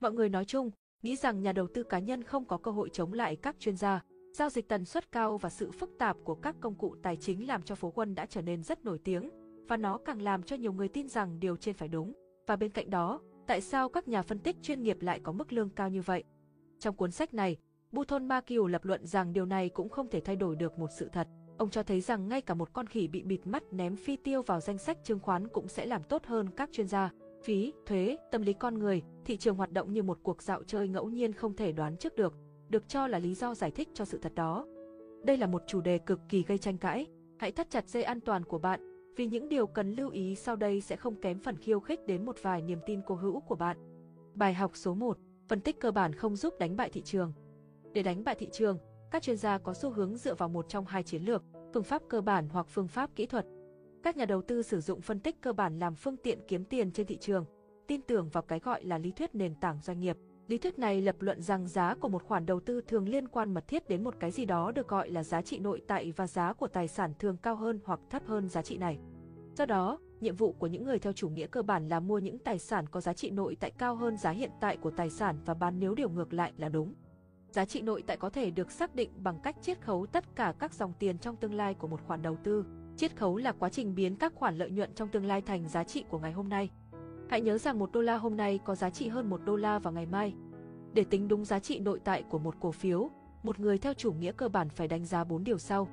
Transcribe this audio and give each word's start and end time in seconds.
Mọi 0.00 0.12
người 0.12 0.28
nói 0.28 0.44
chung, 0.44 0.70
nghĩ 1.02 1.16
rằng 1.16 1.42
nhà 1.42 1.52
đầu 1.52 1.66
tư 1.74 1.82
cá 1.82 1.98
nhân 1.98 2.22
không 2.22 2.44
có 2.44 2.56
cơ 2.56 2.70
hội 2.70 2.88
chống 2.92 3.12
lại 3.12 3.36
các 3.36 3.56
chuyên 3.58 3.76
gia. 3.76 4.04
Giao 4.32 4.50
dịch 4.50 4.68
tần 4.68 4.84
suất 4.84 5.12
cao 5.12 5.38
và 5.38 5.50
sự 5.50 5.70
phức 5.70 5.90
tạp 5.98 6.16
của 6.24 6.34
các 6.34 6.56
công 6.60 6.74
cụ 6.74 6.96
tài 7.02 7.16
chính 7.16 7.46
làm 7.46 7.62
cho 7.62 7.74
phố 7.74 7.90
quân 7.90 8.14
đã 8.14 8.26
trở 8.26 8.42
nên 8.42 8.62
rất 8.62 8.84
nổi 8.84 8.98
tiếng, 9.04 9.30
và 9.68 9.76
nó 9.76 9.98
càng 9.98 10.22
làm 10.22 10.42
cho 10.42 10.56
nhiều 10.56 10.72
người 10.72 10.88
tin 10.88 11.08
rằng 11.08 11.40
điều 11.40 11.56
trên 11.56 11.74
phải 11.74 11.88
đúng. 11.88 12.12
Và 12.46 12.56
bên 12.56 12.70
cạnh 12.70 12.90
đó, 12.90 13.20
tại 13.46 13.60
sao 13.60 13.88
các 13.88 14.08
nhà 14.08 14.22
phân 14.22 14.38
tích 14.38 14.56
chuyên 14.62 14.82
nghiệp 14.82 14.96
lại 15.00 15.20
có 15.22 15.32
mức 15.32 15.52
lương 15.52 15.70
cao 15.70 15.88
như 15.88 16.02
vậy? 16.02 16.24
Trong 16.78 16.96
cuốn 16.96 17.10
sách 17.10 17.34
này, 17.34 17.56
Buthon 17.92 18.28
Makiu 18.28 18.66
lập 18.66 18.84
luận 18.84 19.06
rằng 19.06 19.32
điều 19.32 19.46
này 19.46 19.68
cũng 19.68 19.88
không 19.88 20.10
thể 20.10 20.20
thay 20.20 20.36
đổi 20.36 20.56
được 20.56 20.78
một 20.78 20.88
sự 20.98 21.08
thật. 21.12 21.28
Ông 21.58 21.70
cho 21.70 21.82
thấy 21.82 22.00
rằng 22.00 22.28
ngay 22.28 22.40
cả 22.40 22.54
một 22.54 22.72
con 22.72 22.86
khỉ 22.86 23.08
bị 23.08 23.22
bịt 23.22 23.46
mắt 23.46 23.62
ném 23.72 23.96
phi 23.96 24.16
tiêu 24.16 24.42
vào 24.42 24.60
danh 24.60 24.78
sách 24.78 24.98
chứng 25.04 25.20
khoán 25.20 25.48
cũng 25.48 25.68
sẽ 25.68 25.86
làm 25.86 26.02
tốt 26.02 26.24
hơn 26.24 26.50
các 26.56 26.70
chuyên 26.72 26.88
gia. 26.88 27.10
Phí, 27.42 27.72
thuế, 27.86 28.16
tâm 28.30 28.42
lý 28.42 28.52
con 28.52 28.78
người, 28.78 29.02
thị 29.24 29.36
trường 29.36 29.56
hoạt 29.56 29.72
động 29.72 29.92
như 29.92 30.02
một 30.02 30.18
cuộc 30.22 30.42
dạo 30.42 30.62
chơi 30.62 30.88
ngẫu 30.88 31.08
nhiên 31.08 31.32
không 31.32 31.56
thể 31.56 31.72
đoán 31.72 31.96
trước 31.96 32.16
được, 32.16 32.34
được 32.68 32.88
cho 32.88 33.06
là 33.06 33.18
lý 33.18 33.34
do 33.34 33.54
giải 33.54 33.70
thích 33.70 33.88
cho 33.94 34.04
sự 34.04 34.18
thật 34.18 34.34
đó. 34.34 34.66
Đây 35.24 35.36
là 35.36 35.46
một 35.46 35.62
chủ 35.66 35.80
đề 35.80 35.98
cực 35.98 36.20
kỳ 36.28 36.42
gây 36.42 36.58
tranh 36.58 36.78
cãi. 36.78 37.06
Hãy 37.38 37.52
thắt 37.52 37.70
chặt 37.70 37.88
dây 37.88 38.02
an 38.02 38.20
toàn 38.20 38.44
của 38.44 38.58
bạn, 38.58 38.80
vì 39.16 39.26
những 39.26 39.48
điều 39.48 39.66
cần 39.66 39.92
lưu 39.92 40.10
ý 40.10 40.34
sau 40.34 40.56
đây 40.56 40.80
sẽ 40.80 40.96
không 40.96 41.20
kém 41.20 41.38
phần 41.38 41.56
khiêu 41.56 41.80
khích 41.80 42.06
đến 42.06 42.24
một 42.24 42.36
vài 42.42 42.62
niềm 42.62 42.78
tin 42.86 43.00
cố 43.06 43.14
hữu 43.14 43.40
của 43.40 43.54
bạn. 43.54 43.76
Bài 44.34 44.54
học 44.54 44.70
số 44.74 44.94
1. 44.94 45.18
Phân 45.48 45.60
tích 45.60 45.80
cơ 45.80 45.90
bản 45.90 46.12
không 46.12 46.36
giúp 46.36 46.54
đánh 46.58 46.76
bại 46.76 46.90
thị 46.90 47.02
trường. 47.02 47.32
Để 47.92 48.02
đánh 48.02 48.24
bại 48.24 48.34
thị 48.34 48.48
trường, 48.52 48.78
các 49.10 49.22
chuyên 49.22 49.36
gia 49.36 49.58
có 49.58 49.74
xu 49.74 49.90
hướng 49.90 50.16
dựa 50.16 50.34
vào 50.34 50.48
một 50.48 50.68
trong 50.68 50.84
hai 50.84 51.02
chiến 51.02 51.22
lược, 51.22 51.42
phương 51.74 51.82
pháp 51.82 52.02
cơ 52.08 52.20
bản 52.20 52.48
hoặc 52.48 52.66
phương 52.68 52.88
pháp 52.88 53.10
kỹ 53.16 53.26
thuật. 53.26 53.46
Các 54.02 54.16
nhà 54.16 54.24
đầu 54.24 54.42
tư 54.42 54.62
sử 54.62 54.80
dụng 54.80 55.00
phân 55.00 55.20
tích 55.20 55.40
cơ 55.40 55.52
bản 55.52 55.78
làm 55.78 55.94
phương 55.94 56.16
tiện 56.16 56.38
kiếm 56.48 56.64
tiền 56.64 56.92
trên 56.92 57.06
thị 57.06 57.16
trường, 57.16 57.44
tin 57.86 58.02
tưởng 58.02 58.28
vào 58.28 58.42
cái 58.42 58.58
gọi 58.58 58.84
là 58.84 58.98
lý 58.98 59.12
thuyết 59.12 59.34
nền 59.34 59.54
tảng 59.54 59.78
doanh 59.82 60.00
nghiệp. 60.00 60.16
Lý 60.46 60.58
thuyết 60.58 60.78
này 60.78 61.00
lập 61.00 61.16
luận 61.20 61.42
rằng 61.42 61.68
giá 61.68 61.94
của 61.94 62.08
một 62.08 62.22
khoản 62.22 62.46
đầu 62.46 62.60
tư 62.60 62.80
thường 62.80 63.08
liên 63.08 63.28
quan 63.28 63.54
mật 63.54 63.68
thiết 63.68 63.88
đến 63.88 64.04
một 64.04 64.14
cái 64.20 64.30
gì 64.30 64.44
đó 64.44 64.72
được 64.72 64.88
gọi 64.88 65.10
là 65.10 65.24
giá 65.24 65.42
trị 65.42 65.58
nội 65.58 65.82
tại 65.86 66.12
và 66.16 66.26
giá 66.26 66.52
của 66.52 66.68
tài 66.68 66.88
sản 66.88 67.12
thường 67.18 67.36
cao 67.42 67.56
hơn 67.56 67.80
hoặc 67.84 68.00
thấp 68.10 68.22
hơn 68.26 68.48
giá 68.48 68.62
trị 68.62 68.78
này. 68.78 68.98
Do 69.56 69.66
đó, 69.66 69.98
nhiệm 70.20 70.36
vụ 70.36 70.52
của 70.52 70.66
những 70.66 70.84
người 70.84 70.98
theo 70.98 71.12
chủ 71.12 71.28
nghĩa 71.28 71.46
cơ 71.46 71.62
bản 71.62 71.88
là 71.88 72.00
mua 72.00 72.18
những 72.18 72.38
tài 72.38 72.58
sản 72.58 72.86
có 72.88 73.00
giá 73.00 73.12
trị 73.12 73.30
nội 73.30 73.56
tại 73.60 73.70
cao 73.70 73.96
hơn 73.96 74.16
giá 74.16 74.30
hiện 74.30 74.50
tại 74.60 74.76
của 74.76 74.90
tài 74.90 75.10
sản 75.10 75.36
và 75.44 75.54
bán 75.54 75.80
nếu 75.80 75.94
điều 75.94 76.08
ngược 76.08 76.32
lại 76.32 76.52
là 76.56 76.68
đúng. 76.68 76.94
Giá 77.50 77.64
trị 77.64 77.82
nội 77.82 78.02
tại 78.06 78.16
có 78.16 78.30
thể 78.30 78.50
được 78.50 78.70
xác 78.70 78.94
định 78.94 79.10
bằng 79.16 79.40
cách 79.42 79.56
chiết 79.62 79.80
khấu 79.80 80.06
tất 80.06 80.36
cả 80.36 80.54
các 80.58 80.74
dòng 80.74 80.92
tiền 80.98 81.18
trong 81.18 81.36
tương 81.36 81.54
lai 81.54 81.74
của 81.74 81.88
một 81.88 82.00
khoản 82.06 82.22
đầu 82.22 82.36
tư. 82.44 82.64
Chiết 83.00 83.16
khấu 83.16 83.36
là 83.36 83.52
quá 83.52 83.68
trình 83.68 83.94
biến 83.94 84.16
các 84.16 84.34
khoản 84.34 84.58
lợi 84.58 84.70
nhuận 84.70 84.94
trong 84.94 85.08
tương 85.08 85.26
lai 85.26 85.40
thành 85.40 85.68
giá 85.68 85.84
trị 85.84 86.04
của 86.08 86.18
ngày 86.18 86.32
hôm 86.32 86.48
nay. 86.48 86.70
Hãy 87.30 87.40
nhớ 87.40 87.58
rằng 87.58 87.78
một 87.78 87.92
đô 87.92 88.00
la 88.00 88.16
hôm 88.16 88.36
nay 88.36 88.58
có 88.64 88.74
giá 88.74 88.90
trị 88.90 89.08
hơn 89.08 89.30
một 89.30 89.40
đô 89.44 89.56
la 89.56 89.78
vào 89.78 89.92
ngày 89.92 90.06
mai. 90.06 90.34
Để 90.92 91.04
tính 91.04 91.28
đúng 91.28 91.44
giá 91.44 91.58
trị 91.58 91.78
nội 91.78 92.00
tại 92.04 92.22
của 92.22 92.38
một 92.38 92.54
cổ 92.60 92.72
phiếu, 92.72 93.10
một 93.42 93.60
người 93.60 93.78
theo 93.78 93.94
chủ 93.94 94.12
nghĩa 94.12 94.32
cơ 94.32 94.48
bản 94.48 94.68
phải 94.68 94.88
đánh 94.88 95.04
giá 95.04 95.24
4 95.24 95.44
điều 95.44 95.58
sau. 95.58 95.88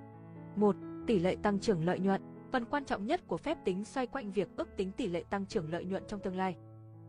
1. 0.55 0.75
Tỷ 1.07 1.19
lệ 1.19 1.35
tăng 1.43 1.59
trưởng 1.59 1.85
lợi 1.85 1.99
nhuận. 1.99 2.21
Phần 2.51 2.65
quan 2.65 2.85
trọng 2.85 3.05
nhất 3.05 3.27
của 3.27 3.37
phép 3.37 3.57
tính 3.65 3.85
xoay 3.85 4.07
quanh 4.07 4.31
việc 4.31 4.47
ước 4.55 4.77
tính 4.77 4.91
tỷ 4.91 5.07
lệ 5.07 5.23
tăng 5.29 5.45
trưởng 5.45 5.71
lợi 5.71 5.85
nhuận 5.85 6.03
trong 6.07 6.19
tương 6.19 6.37
lai. 6.37 6.55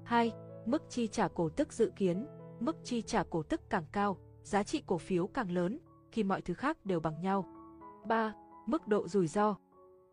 2. 0.04 0.32
Mức 0.66 0.82
chi 0.88 1.06
trả 1.06 1.28
cổ 1.28 1.48
tức 1.48 1.72
dự 1.72 1.92
kiến. 1.96 2.26
Mức 2.60 2.76
chi 2.84 3.02
trả 3.02 3.22
cổ 3.22 3.42
tức 3.42 3.70
càng 3.70 3.84
cao, 3.92 4.16
giá 4.42 4.62
trị 4.62 4.82
cổ 4.86 4.98
phiếu 4.98 5.26
càng 5.26 5.50
lớn, 5.50 5.78
khi 6.12 6.24
mọi 6.24 6.40
thứ 6.40 6.54
khác 6.54 6.86
đều 6.86 7.00
bằng 7.00 7.20
nhau. 7.20 7.44
3. 8.06 8.34
Mức 8.66 8.86
độ 8.86 9.08
rủi 9.08 9.26
ro. 9.26 9.56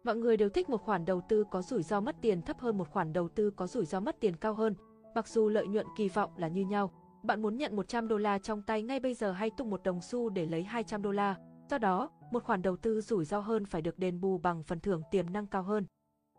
Mọi 0.05 0.15
người 0.15 0.37
đều 0.37 0.49
thích 0.49 0.69
một 0.69 0.81
khoản 0.81 1.05
đầu 1.05 1.21
tư 1.29 1.43
có 1.51 1.61
rủi 1.61 1.83
ro 1.83 2.01
mất 2.01 2.15
tiền 2.21 2.41
thấp 2.41 2.59
hơn 2.59 2.77
một 2.77 2.89
khoản 2.89 3.13
đầu 3.13 3.29
tư 3.29 3.51
có 3.51 3.67
rủi 3.67 3.85
ro 3.85 3.99
mất 3.99 4.19
tiền 4.19 4.35
cao 4.35 4.53
hơn, 4.53 4.75
mặc 5.15 5.27
dù 5.27 5.49
lợi 5.49 5.67
nhuận 5.67 5.85
kỳ 5.97 6.09
vọng 6.09 6.31
là 6.37 6.47
như 6.47 6.65
nhau. 6.65 6.91
Bạn 7.23 7.41
muốn 7.41 7.57
nhận 7.57 7.75
100 7.75 8.07
đô 8.07 8.17
la 8.17 8.39
trong 8.39 8.61
tay 8.61 8.81
ngay 8.81 8.99
bây 8.99 9.13
giờ 9.13 9.31
hay 9.31 9.49
tung 9.57 9.69
một 9.69 9.83
đồng 9.83 10.01
xu 10.01 10.29
để 10.29 10.45
lấy 10.45 10.63
200 10.63 11.01
đô 11.01 11.11
la. 11.11 11.35
Do 11.69 11.77
đó, 11.77 12.09
một 12.31 12.43
khoản 12.43 12.61
đầu 12.61 12.77
tư 12.77 13.01
rủi 13.01 13.25
ro 13.25 13.39
hơn 13.39 13.65
phải 13.65 13.81
được 13.81 13.99
đền 13.99 14.21
bù 14.21 14.37
bằng 14.37 14.63
phần 14.63 14.79
thưởng 14.79 15.01
tiềm 15.11 15.33
năng 15.33 15.47
cao 15.47 15.63
hơn. 15.63 15.85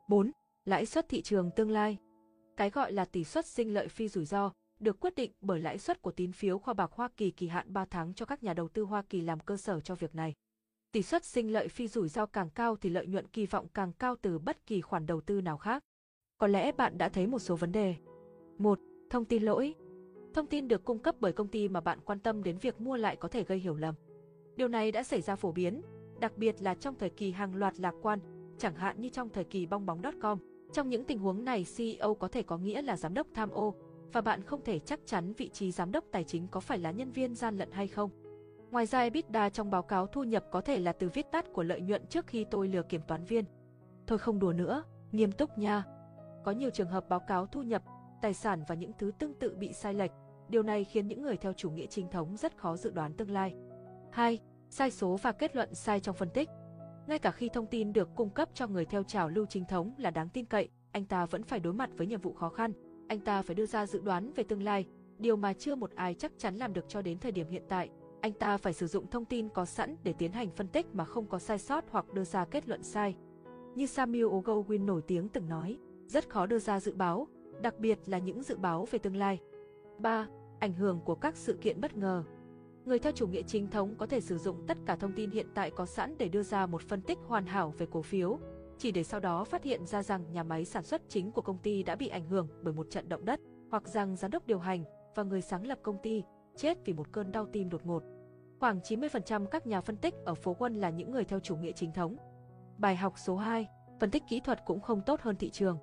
4. 0.08 0.30
Lãi 0.64 0.86
suất 0.86 1.08
thị 1.08 1.22
trường 1.22 1.50
tương 1.56 1.70
lai. 1.70 1.98
Cái 2.56 2.70
gọi 2.70 2.92
là 2.92 3.04
tỷ 3.04 3.24
suất 3.24 3.46
sinh 3.46 3.74
lợi 3.74 3.88
phi 3.88 4.08
rủi 4.08 4.24
ro 4.24 4.52
được 4.78 5.00
quyết 5.00 5.14
định 5.14 5.32
bởi 5.40 5.60
lãi 5.60 5.78
suất 5.78 6.02
của 6.02 6.12
tín 6.12 6.32
phiếu 6.32 6.58
kho 6.58 6.74
bạc 6.74 6.90
Hoa 6.92 7.08
Kỳ 7.16 7.30
kỳ 7.30 7.48
hạn 7.48 7.72
3 7.72 7.84
tháng 7.84 8.14
cho 8.14 8.26
các 8.26 8.42
nhà 8.42 8.54
đầu 8.54 8.68
tư 8.68 8.82
Hoa 8.82 9.02
Kỳ 9.02 9.20
làm 9.20 9.40
cơ 9.40 9.56
sở 9.56 9.80
cho 9.80 9.94
việc 9.94 10.14
này. 10.14 10.34
Tỷ 10.92 11.02
suất 11.02 11.24
sinh 11.24 11.52
lợi 11.52 11.68
phi 11.68 11.88
rủi 11.88 12.08
ro 12.08 12.26
càng 12.26 12.50
cao 12.50 12.76
thì 12.76 12.90
lợi 12.90 13.06
nhuận 13.06 13.26
kỳ 13.26 13.46
vọng 13.46 13.66
càng 13.74 13.92
cao 13.92 14.16
từ 14.22 14.38
bất 14.38 14.66
kỳ 14.66 14.80
khoản 14.80 15.06
đầu 15.06 15.20
tư 15.20 15.40
nào 15.40 15.56
khác. 15.56 15.84
Có 16.38 16.46
lẽ 16.46 16.72
bạn 16.72 16.98
đã 16.98 17.08
thấy 17.08 17.26
một 17.26 17.38
số 17.38 17.56
vấn 17.56 17.72
đề. 17.72 17.94
1. 18.58 18.78
Thông 19.10 19.24
tin 19.24 19.42
lỗi. 19.42 19.74
Thông 20.34 20.46
tin 20.46 20.68
được 20.68 20.84
cung 20.84 20.98
cấp 20.98 21.14
bởi 21.20 21.32
công 21.32 21.48
ty 21.48 21.68
mà 21.68 21.80
bạn 21.80 21.98
quan 22.04 22.20
tâm 22.20 22.42
đến 22.42 22.58
việc 22.58 22.80
mua 22.80 22.96
lại 22.96 23.16
có 23.16 23.28
thể 23.28 23.44
gây 23.44 23.58
hiểu 23.58 23.76
lầm. 23.76 23.94
Điều 24.56 24.68
này 24.68 24.92
đã 24.92 25.02
xảy 25.02 25.20
ra 25.20 25.36
phổ 25.36 25.52
biến, 25.52 25.82
đặc 26.20 26.38
biệt 26.38 26.62
là 26.62 26.74
trong 26.74 26.94
thời 26.98 27.10
kỳ 27.10 27.30
hàng 27.30 27.54
loạt 27.54 27.80
lạc 27.80 27.94
quan, 28.02 28.18
chẳng 28.58 28.74
hạn 28.74 29.00
như 29.00 29.08
trong 29.08 29.28
thời 29.28 29.44
kỳ 29.44 29.66
bong 29.66 29.86
bóng.com. 29.86 30.38
Trong 30.72 30.88
những 30.88 31.04
tình 31.04 31.18
huống 31.18 31.44
này, 31.44 31.66
CEO 31.76 32.14
có 32.14 32.28
thể 32.28 32.42
có 32.42 32.58
nghĩa 32.58 32.82
là 32.82 32.96
giám 32.96 33.14
đốc 33.14 33.26
tham 33.34 33.50
ô, 33.50 33.74
và 34.12 34.20
bạn 34.20 34.42
không 34.42 34.64
thể 34.64 34.78
chắc 34.78 35.00
chắn 35.06 35.32
vị 35.32 35.48
trí 35.48 35.72
giám 35.72 35.92
đốc 35.92 36.04
tài 36.10 36.24
chính 36.24 36.48
có 36.48 36.60
phải 36.60 36.78
là 36.78 36.90
nhân 36.90 37.12
viên 37.12 37.34
gian 37.34 37.56
lận 37.56 37.70
hay 37.70 37.88
không. 37.88 38.10
Ngoài 38.70 38.86
ra 38.86 39.00
EBITDA 39.00 39.48
trong 39.48 39.70
báo 39.70 39.82
cáo 39.82 40.06
thu 40.06 40.24
nhập 40.24 40.44
có 40.50 40.60
thể 40.60 40.78
là 40.78 40.92
từ 40.92 41.08
viết 41.08 41.26
tắt 41.32 41.52
của 41.52 41.62
lợi 41.62 41.80
nhuận 41.80 42.06
trước 42.06 42.26
khi 42.26 42.46
tôi 42.50 42.68
lừa 42.68 42.82
kiểm 42.82 43.00
toán 43.08 43.24
viên. 43.24 43.44
Thôi 44.06 44.18
không 44.18 44.38
đùa 44.38 44.52
nữa, 44.52 44.82
nghiêm 45.12 45.32
túc 45.32 45.58
nha. 45.58 45.84
Có 46.44 46.52
nhiều 46.52 46.70
trường 46.70 46.88
hợp 46.88 47.08
báo 47.08 47.20
cáo 47.20 47.46
thu 47.46 47.62
nhập, 47.62 47.82
tài 48.22 48.34
sản 48.34 48.62
và 48.68 48.74
những 48.74 48.92
thứ 48.98 49.12
tương 49.18 49.34
tự 49.34 49.56
bị 49.56 49.72
sai 49.72 49.94
lệch. 49.94 50.10
Điều 50.48 50.62
này 50.62 50.84
khiến 50.84 51.08
những 51.08 51.22
người 51.22 51.36
theo 51.36 51.52
chủ 51.52 51.70
nghĩa 51.70 51.86
chính 51.86 52.10
thống 52.10 52.36
rất 52.36 52.56
khó 52.56 52.76
dự 52.76 52.90
đoán 52.90 53.12
tương 53.12 53.30
lai. 53.30 53.54
2. 54.12 54.38
Sai 54.70 54.90
số 54.90 55.16
và 55.22 55.32
kết 55.32 55.56
luận 55.56 55.74
sai 55.74 56.00
trong 56.00 56.16
phân 56.16 56.30
tích. 56.30 56.48
Ngay 57.06 57.18
cả 57.18 57.30
khi 57.30 57.48
thông 57.48 57.66
tin 57.66 57.92
được 57.92 58.08
cung 58.14 58.30
cấp 58.30 58.48
cho 58.54 58.66
người 58.66 58.84
theo 58.84 59.02
trào 59.02 59.28
lưu 59.28 59.46
chính 59.46 59.64
thống 59.64 59.94
là 59.98 60.10
đáng 60.10 60.28
tin 60.28 60.44
cậy, 60.44 60.68
anh 60.92 61.04
ta 61.04 61.26
vẫn 61.26 61.42
phải 61.42 61.60
đối 61.60 61.72
mặt 61.72 61.90
với 61.96 62.06
nhiệm 62.06 62.20
vụ 62.20 62.32
khó 62.32 62.48
khăn. 62.48 62.72
Anh 63.08 63.20
ta 63.20 63.42
phải 63.42 63.54
đưa 63.54 63.66
ra 63.66 63.86
dự 63.86 64.00
đoán 64.00 64.32
về 64.32 64.44
tương 64.44 64.62
lai, 64.62 64.86
điều 65.18 65.36
mà 65.36 65.52
chưa 65.52 65.74
một 65.74 65.90
ai 65.94 66.14
chắc 66.14 66.32
chắn 66.38 66.56
làm 66.56 66.72
được 66.72 66.84
cho 66.88 67.02
đến 67.02 67.18
thời 67.18 67.32
điểm 67.32 67.48
hiện 67.48 67.62
tại. 67.68 67.90
Anh 68.26 68.32
ta 68.32 68.56
phải 68.56 68.72
sử 68.72 68.86
dụng 68.86 69.06
thông 69.10 69.24
tin 69.24 69.48
có 69.48 69.64
sẵn 69.64 69.96
để 70.02 70.12
tiến 70.12 70.32
hành 70.32 70.50
phân 70.50 70.68
tích 70.68 70.86
mà 70.92 71.04
không 71.04 71.26
có 71.26 71.38
sai 71.38 71.58
sót 71.58 71.84
hoặc 71.90 72.12
đưa 72.12 72.24
ra 72.24 72.44
kết 72.44 72.68
luận 72.68 72.82
sai. 72.82 73.16
Như 73.74 73.86
Samuel 73.86 74.24
Ogowin 74.24 74.84
nổi 74.84 75.02
tiếng 75.06 75.28
từng 75.28 75.48
nói, 75.48 75.78
rất 76.06 76.28
khó 76.28 76.46
đưa 76.46 76.58
ra 76.58 76.80
dự 76.80 76.94
báo, 76.94 77.26
đặc 77.60 77.78
biệt 77.78 77.98
là 78.06 78.18
những 78.18 78.42
dự 78.42 78.56
báo 78.56 78.86
về 78.90 78.98
tương 78.98 79.16
lai. 79.16 79.40
3. 79.98 80.28
Ảnh 80.58 80.72
hưởng 80.74 81.00
của 81.04 81.14
các 81.14 81.36
sự 81.36 81.58
kiện 81.60 81.80
bất 81.80 81.96
ngờ. 81.96 82.24
Người 82.84 82.98
theo 82.98 83.12
chủ 83.12 83.26
nghĩa 83.26 83.42
chính 83.42 83.70
thống 83.70 83.94
có 83.98 84.06
thể 84.06 84.20
sử 84.20 84.38
dụng 84.38 84.64
tất 84.66 84.78
cả 84.86 84.96
thông 84.96 85.12
tin 85.12 85.30
hiện 85.30 85.46
tại 85.54 85.70
có 85.70 85.86
sẵn 85.86 86.14
để 86.18 86.28
đưa 86.28 86.42
ra 86.42 86.66
một 86.66 86.82
phân 86.82 87.02
tích 87.02 87.18
hoàn 87.26 87.46
hảo 87.46 87.74
về 87.78 87.86
cổ 87.90 88.02
phiếu, 88.02 88.38
chỉ 88.78 88.92
để 88.92 89.04
sau 89.04 89.20
đó 89.20 89.44
phát 89.44 89.62
hiện 89.62 89.86
ra 89.86 90.02
rằng 90.02 90.32
nhà 90.32 90.42
máy 90.42 90.64
sản 90.64 90.82
xuất 90.82 91.02
chính 91.08 91.32
của 91.32 91.42
công 91.42 91.58
ty 91.58 91.82
đã 91.82 91.96
bị 91.96 92.08
ảnh 92.08 92.26
hưởng 92.26 92.48
bởi 92.62 92.74
một 92.74 92.90
trận 92.90 93.08
động 93.08 93.24
đất, 93.24 93.40
hoặc 93.70 93.88
rằng 93.88 94.16
giám 94.16 94.30
đốc 94.30 94.46
điều 94.46 94.58
hành 94.58 94.84
và 95.14 95.22
người 95.22 95.40
sáng 95.40 95.66
lập 95.66 95.78
công 95.82 95.98
ty 96.02 96.22
chết 96.56 96.78
vì 96.84 96.92
một 96.92 97.12
cơn 97.12 97.32
đau 97.32 97.46
tim 97.52 97.68
đột 97.68 97.86
ngột. 97.86 98.15
Khoảng 98.60 98.80
90% 98.80 99.46
các 99.46 99.66
nhà 99.66 99.80
phân 99.80 99.96
tích 99.96 100.14
ở 100.24 100.34
phố 100.34 100.54
Quân 100.54 100.74
là 100.74 100.90
những 100.90 101.10
người 101.10 101.24
theo 101.24 101.40
chủ 101.40 101.56
nghĩa 101.56 101.72
chính 101.72 101.92
thống. 101.92 102.16
Bài 102.78 102.96
học 102.96 103.12
số 103.16 103.36
2, 103.36 103.68
phân 104.00 104.10
tích 104.10 104.22
kỹ 104.28 104.40
thuật 104.40 104.64
cũng 104.64 104.80
không 104.80 105.00
tốt 105.00 105.20
hơn 105.20 105.36
thị 105.36 105.50
trường. 105.50 105.78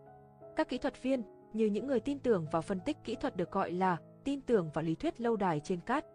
Các 0.55 0.69
kỹ 0.69 0.77
thuật 0.77 1.03
viên, 1.03 1.23
như 1.53 1.65
những 1.65 1.87
người 1.87 1.99
tin 1.99 2.19
tưởng 2.19 2.45
vào 2.51 2.61
phân 2.61 2.79
tích 2.79 2.97
kỹ 3.03 3.15
thuật 3.15 3.35
được 3.35 3.51
gọi 3.51 3.71
là 3.71 3.97
tin 4.23 4.41
tưởng 4.41 4.69
vào 4.73 4.83
lý 4.83 4.95
thuyết 4.95 5.21
lâu 5.21 5.35
đài 5.35 5.59
trên 5.59 5.79
cát. 5.79 6.05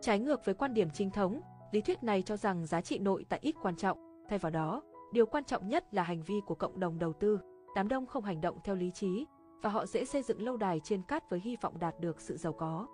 Trái 0.00 0.18
ngược 0.18 0.44
với 0.44 0.54
quan 0.54 0.74
điểm 0.74 0.90
chính 0.90 1.10
thống, 1.10 1.40
lý 1.72 1.80
thuyết 1.80 2.02
này 2.02 2.22
cho 2.22 2.36
rằng 2.36 2.66
giá 2.66 2.80
trị 2.80 2.98
nội 2.98 3.26
tại 3.28 3.38
ít 3.42 3.54
quan 3.62 3.76
trọng, 3.76 3.98
thay 4.28 4.38
vào 4.38 4.50
đó, 4.50 4.82
điều 5.12 5.26
quan 5.26 5.44
trọng 5.44 5.68
nhất 5.68 5.94
là 5.94 6.02
hành 6.02 6.22
vi 6.22 6.34
của 6.46 6.54
cộng 6.54 6.80
đồng 6.80 6.98
đầu 6.98 7.12
tư. 7.12 7.40
Đám 7.76 7.88
đông 7.88 8.06
không 8.06 8.24
hành 8.24 8.40
động 8.40 8.58
theo 8.64 8.74
lý 8.74 8.90
trí, 8.90 9.26
và 9.62 9.70
họ 9.70 9.86
dễ 9.86 10.04
xây 10.04 10.22
dựng 10.22 10.42
lâu 10.42 10.56
đài 10.56 10.80
trên 10.84 11.02
cát 11.02 11.30
với 11.30 11.40
hy 11.40 11.56
vọng 11.56 11.78
đạt 11.78 12.00
được 12.00 12.20
sự 12.20 12.36
giàu 12.36 12.52
có. 12.52 12.86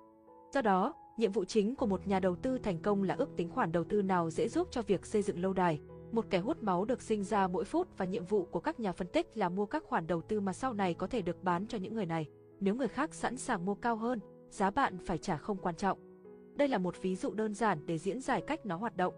Do 0.55 0.63
đó, 0.63 0.95
nhiệm 1.21 1.33
vụ 1.33 1.45
chính 1.45 1.75
của 1.77 1.87
một 1.87 2.07
nhà 2.07 2.21
đầu 2.21 2.37
tư 2.37 2.59
thành 2.59 2.79
công 2.79 3.03
là 3.03 3.15
ước 3.15 3.29
tính 3.37 3.51
khoản 3.51 3.73
đầu 3.73 3.85
tư 3.85 4.03
nào 4.03 4.31
dễ 4.31 4.49
giúp 4.49 4.69
cho 4.71 4.83
việc 4.83 5.07
xây 5.07 5.23
dựng 5.23 5.43
lâu 5.43 5.53
đài. 5.53 5.81
Một 6.13 6.27
kẻ 6.31 6.39
hút 6.39 6.63
máu 6.63 6.85
được 6.85 7.03
sinh 7.03 7.25
ra 7.25 7.49
mỗi 7.49 7.65
phút 7.65 7.89
và 7.99 8.05
nhiệm 8.05 8.25
vụ 8.25 8.45
của 8.45 8.61
các 8.61 8.81
nhà 8.81 8.93
phân 8.93 9.07
tích 9.07 9.27
là 9.35 9.49
mua 9.49 9.67
các 9.67 9.85
khoản 9.85 10.07
đầu 10.07 10.23
tư 10.23 10.41
mà 10.41 10.53
sau 10.53 10.73
này 10.73 10.95
có 10.95 11.07
thể 11.07 11.23
được 11.23 11.43
bán 11.43 11.67
cho 11.67 11.79
những 11.79 11.95
người 11.95 12.07
này. 12.07 12.27
Nếu 12.61 12.75
người 12.75 12.89
khác 12.89 13.15
sẵn 13.15 13.37
sàng 13.37 13.65
mua 13.65 13.75
cao 13.75 13.97
hơn, 13.97 14.21
giá 14.51 14.71
bạn 14.71 14.99
phải 14.99 15.19
trả 15.19 15.37
không 15.37 15.57
quan 15.57 15.75
trọng. 15.75 15.99
Đây 16.57 16.69
là 16.69 16.79
một 16.79 17.03
ví 17.03 17.17
dụ 17.17 17.35
đơn 17.35 17.55
giản 17.55 17.87
để 17.87 17.99
diễn 17.99 18.21
giải 18.21 18.43
cách 18.47 18.67
nó 18.67 18.77
hoạt 18.77 18.97
động. 18.97 19.15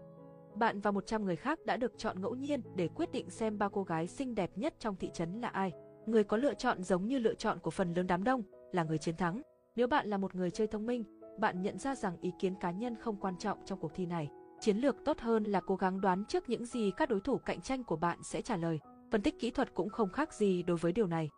Bạn 0.55 0.79
và 0.79 0.91
100 0.91 1.25
người 1.25 1.35
khác 1.35 1.65
đã 1.65 1.77
được 1.77 1.97
chọn 1.97 2.21
ngẫu 2.21 2.35
nhiên 2.35 2.61
để 2.75 2.87
quyết 2.87 3.11
định 3.11 3.29
xem 3.29 3.57
ba 3.57 3.69
cô 3.69 3.83
gái 3.83 4.07
xinh 4.07 4.35
đẹp 4.35 4.51
nhất 4.55 4.73
trong 4.79 4.95
thị 4.95 5.09
trấn 5.13 5.41
là 5.41 5.47
ai. 5.47 5.71
Người 6.05 6.23
có 6.23 6.37
lựa 6.37 6.53
chọn 6.53 6.83
giống 6.83 7.07
như 7.07 7.19
lựa 7.19 7.33
chọn 7.33 7.59
của 7.59 7.71
phần 7.71 7.93
lớn 7.93 8.07
đám 8.07 8.23
đông 8.23 8.43
là 8.71 8.83
người 8.83 8.97
chiến 8.97 9.15
thắng. 9.15 9.41
Nếu 9.75 9.87
bạn 9.87 10.07
là 10.07 10.17
một 10.17 10.35
người 10.35 10.51
chơi 10.51 10.67
thông 10.67 10.85
minh, 10.85 11.03
bạn 11.37 11.61
nhận 11.61 11.77
ra 11.77 11.95
rằng 11.95 12.17
ý 12.21 12.31
kiến 12.39 12.55
cá 12.55 12.71
nhân 12.71 12.95
không 12.95 13.17
quan 13.17 13.37
trọng 13.37 13.57
trong 13.65 13.79
cuộc 13.79 13.91
thi 13.93 14.05
này. 14.05 14.29
Chiến 14.59 14.77
lược 14.77 14.95
tốt 15.05 15.19
hơn 15.19 15.43
là 15.43 15.61
cố 15.61 15.75
gắng 15.75 16.01
đoán 16.01 16.25
trước 16.25 16.49
những 16.49 16.65
gì 16.65 16.91
các 16.97 17.09
đối 17.09 17.19
thủ 17.19 17.37
cạnh 17.37 17.61
tranh 17.61 17.83
của 17.83 17.95
bạn 17.95 18.17
sẽ 18.23 18.41
trả 18.41 18.57
lời. 18.57 18.79
Phân 19.11 19.21
tích 19.21 19.39
kỹ 19.39 19.51
thuật 19.51 19.73
cũng 19.73 19.89
không 19.89 20.09
khác 20.09 20.33
gì 20.33 20.63
đối 20.63 20.77
với 20.77 20.91
điều 20.91 21.07
này. 21.07 21.29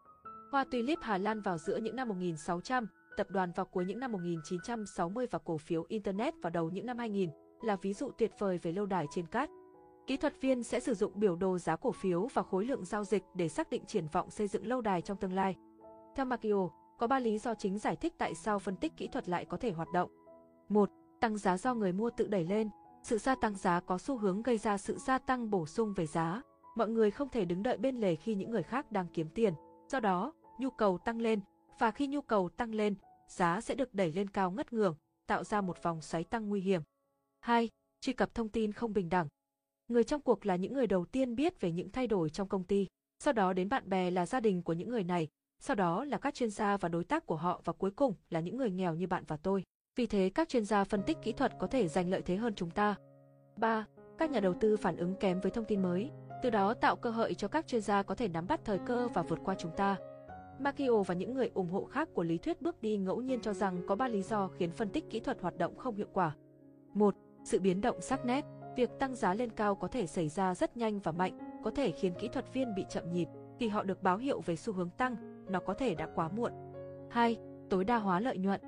Hoa 0.52 0.64
tulip 0.64 1.00
Hà 1.02 1.18
Lan 1.18 1.42
vào 1.42 1.58
giữa 1.58 1.78
những 1.78 1.96
năm 1.96 2.10
1600, 2.10 2.88
tập 3.18 3.28
đoàn 3.30 3.52
vào 3.56 3.66
cuối 3.66 3.86
những 3.86 4.00
năm 4.00 4.12
1960 4.12 5.28
và 5.32 5.40
cổ 5.40 5.58
phiếu 5.58 5.86
Internet 5.88 6.34
vào 6.42 6.50
đầu 6.50 6.70
những 6.70 6.86
năm 6.86 6.98
2000 6.98 7.30
là 7.62 7.76
ví 7.76 7.94
dụ 7.94 8.12
tuyệt 8.18 8.32
vời 8.40 8.58
về 8.58 8.72
lâu 8.72 8.86
đài 8.86 9.06
trên 9.12 9.28
cát. 9.28 9.50
Kỹ 10.08 10.18
thuật 10.18 10.42
viên 10.42 10.64
sẽ 10.64 10.80
sử 10.80 10.94
dụng 10.94 11.12
biểu 11.16 11.36
đồ 11.36 11.58
giá 11.58 11.76
cổ 11.76 11.92
phiếu 11.92 12.28
và 12.34 12.44
khối 12.44 12.66
lượng 12.66 12.86
giao 12.86 13.04
dịch 13.04 13.24
để 13.34 13.50
xác 13.50 13.70
định 13.70 13.86
triển 13.86 14.08
vọng 14.12 14.30
xây 14.30 14.48
dựng 14.48 14.68
lâu 14.68 14.82
đài 14.82 15.02
trong 15.02 15.18
tương 15.18 15.34
lai. 15.34 15.56
Theo 16.16 16.26
Makio, 16.26 16.70
có 16.98 17.08
3 17.08 17.20
lý 17.20 17.38
do 17.38 17.56
chính 17.56 17.80
giải 17.80 17.96
thích 17.96 18.14
tại 18.18 18.36
sao 18.36 18.60
phân 18.60 18.76
tích 18.76 18.98
kỹ 18.98 19.08
thuật 19.08 19.30
lại 19.30 19.46
có 19.46 19.58
thể 19.58 19.72
hoạt 19.72 19.92
động. 19.94 20.10
1. 20.70 20.90
Tăng 21.20 21.38
giá 21.38 21.58
do 21.58 21.74
người 21.74 21.94
mua 21.94 22.10
tự 22.10 22.28
đẩy 22.28 22.44
lên. 22.44 22.70
Sự 23.04 23.18
gia 23.18 23.36
tăng 23.36 23.56
giá 23.56 23.80
có 23.80 23.98
xu 23.98 24.18
hướng 24.18 24.42
gây 24.42 24.58
ra 24.58 24.78
sự 24.78 24.98
gia 24.98 25.18
tăng 25.18 25.50
bổ 25.50 25.66
sung 25.66 25.94
về 25.94 26.06
giá. 26.06 26.42
Mọi 26.76 26.90
người 26.90 27.12
không 27.12 27.30
thể 27.30 27.46
đứng 27.46 27.64
đợi 27.64 27.78
bên 27.78 27.96
lề 27.96 28.16
khi 28.16 28.36
những 28.36 28.52
người 28.52 28.64
khác 28.64 28.92
đang 28.92 29.08
kiếm 29.14 29.30
tiền. 29.30 29.54
Do 29.90 30.00
đó, 30.00 30.34
nhu 30.60 30.70
cầu 30.70 30.98
tăng 30.98 31.22
lên, 31.22 31.40
và 31.80 31.92
khi 31.92 32.08
nhu 32.08 32.22
cầu 32.22 32.50
tăng 32.50 32.76
lên, 32.76 32.96
giá 33.28 33.62
sẽ 33.62 33.76
được 33.76 33.94
đẩy 33.94 34.12
lên 34.12 34.30
cao 34.30 34.52
ngất 34.52 34.74
ngường, 34.74 34.96
tạo 35.28 35.44
ra 35.44 35.62
một 35.62 35.84
vòng 35.84 36.02
xoáy 36.02 36.24
tăng 36.24 36.50
nguy 36.50 36.62
hiểm. 36.62 36.82
2. 37.40 37.70
Truy 38.02 38.14
cập 38.14 38.36
thông 38.36 38.50
tin 38.50 38.72
không 38.72 38.94
bình 38.94 39.10
đẳng. 39.10 39.28
Người 39.88 40.04
trong 40.04 40.22
cuộc 40.22 40.46
là 40.46 40.56
những 40.56 40.74
người 40.74 40.88
đầu 40.88 41.06
tiên 41.06 41.36
biết 41.36 41.62
về 41.62 41.72
những 41.72 41.92
thay 41.92 42.08
đổi 42.08 42.30
trong 42.30 42.48
công 42.48 42.64
ty, 42.64 42.88
sau 43.20 43.34
đó 43.34 43.54
đến 43.54 43.70
bạn 43.70 43.90
bè 43.90 44.12
là 44.12 44.26
gia 44.26 44.40
đình 44.40 44.64
của 44.64 44.74
những 44.74 44.90
người 44.90 45.04
này, 45.04 45.28
sau 45.60 45.75
đó 45.75 46.04
là 46.04 46.18
các 46.18 46.34
chuyên 46.34 46.50
gia 46.50 46.78
và 46.78 46.90
đối 46.90 47.04
tác 47.04 47.25
của 47.25 47.36
họ 47.36 47.62
và 47.63 47.74
cuối 47.74 47.92
cùng 47.92 48.13
là 48.30 48.40
những 48.40 48.57
người 48.57 48.72
nghèo 48.72 48.96
như 48.96 49.07
bạn 49.07 49.24
và 49.28 49.38
tôi. 49.38 49.63
Vì 49.96 50.06
thế 50.06 50.31
các 50.36 50.50
chuyên 50.50 50.66
gia 50.66 50.84
phân 50.84 51.04
tích 51.04 51.18
kỹ 51.22 51.31
thuật 51.31 51.52
có 51.60 51.68
thể 51.68 51.88
giành 51.88 52.10
lợi 52.10 52.22
thế 52.22 52.36
hơn 52.36 52.54
chúng 52.56 52.69
ta. 52.69 52.96
3. 53.56 53.86
Các 54.18 54.31
nhà 54.31 54.40
đầu 54.40 54.54
tư 54.54 54.78
phản 54.78 54.98
ứng 54.98 55.16
kém 55.16 55.40
với 55.40 55.52
thông 55.52 55.66
tin 55.66 55.81
mới, 55.81 56.12
từ 56.44 56.50
đó 56.50 56.74
tạo 56.74 56.96
cơ 56.96 57.10
hội 57.10 57.34
cho 57.34 57.48
các 57.48 57.68
chuyên 57.68 57.81
gia 57.81 58.04
có 58.04 58.16
thể 58.16 58.28
nắm 58.28 58.48
bắt 58.48 58.60
thời 58.66 58.80
cơ 58.80 59.07
và 59.13 59.22
vượt 59.22 59.40
qua 59.44 59.56
chúng 59.56 59.72
ta. 59.78 59.98
Makio 60.60 61.04
và 61.04 61.13
những 61.13 61.34
người 61.34 61.52
ủng 61.54 61.69
hộ 61.69 61.86
khác 61.86 62.10
của 62.13 62.24
lý 62.24 62.38
thuyết 62.38 62.62
bước 62.62 62.81
đi 62.81 62.98
ngẫu 62.98 63.22
nhiên 63.22 63.42
cho 63.42 63.54
rằng 63.54 63.81
có 63.88 63.96
3 63.96 64.08
lý 64.08 64.22
do 64.22 64.48
khiến 64.48 64.72
phân 64.72 64.90
tích 64.90 65.10
kỹ 65.10 65.19
thuật 65.19 65.42
hoạt 65.42 65.58
động 65.58 65.78
không 65.78 65.96
hiệu 65.96 66.08
quả. 66.13 66.36
1. 66.94 67.16
Sự 67.44 67.60
biến 67.60 67.81
động 67.81 68.01
sắc 68.01 68.25
nét. 68.25 68.46
Việc 68.75 68.90
tăng 69.00 69.16
giá 69.16 69.34
lên 69.34 69.50
cao 69.50 69.75
có 69.75 69.88
thể 69.88 70.08
xảy 70.08 70.30
ra 70.30 70.56
rất 70.56 70.78
nhanh 70.78 71.00
và 71.00 71.12
mạnh, 71.12 71.62
có 71.63 71.72
thể 71.72 71.92
khiến 71.92 72.13
kỹ 72.19 72.28
thuật 72.28 72.54
viên 72.54 72.75
bị 72.75 72.86
chậm 72.90 73.12
nhịp. 73.12 73.28
Khi 73.60 73.68
họ 73.68 73.84
được 73.84 74.04
báo 74.04 74.18
hiệu 74.18 74.42
về 74.42 74.56
xu 74.56 74.74
hướng 74.74 74.90
tăng, 74.90 75.16
nó 75.50 75.60
có 75.60 75.74
thể 75.74 75.96
đã 75.96 76.08
quá 76.16 76.30
muộn. 76.30 76.52
2. 77.10 77.38
Tối 77.70 77.84
đa 77.84 77.98
hóa 77.98 78.20
lợi 78.20 78.38
nhuận. 78.38 78.62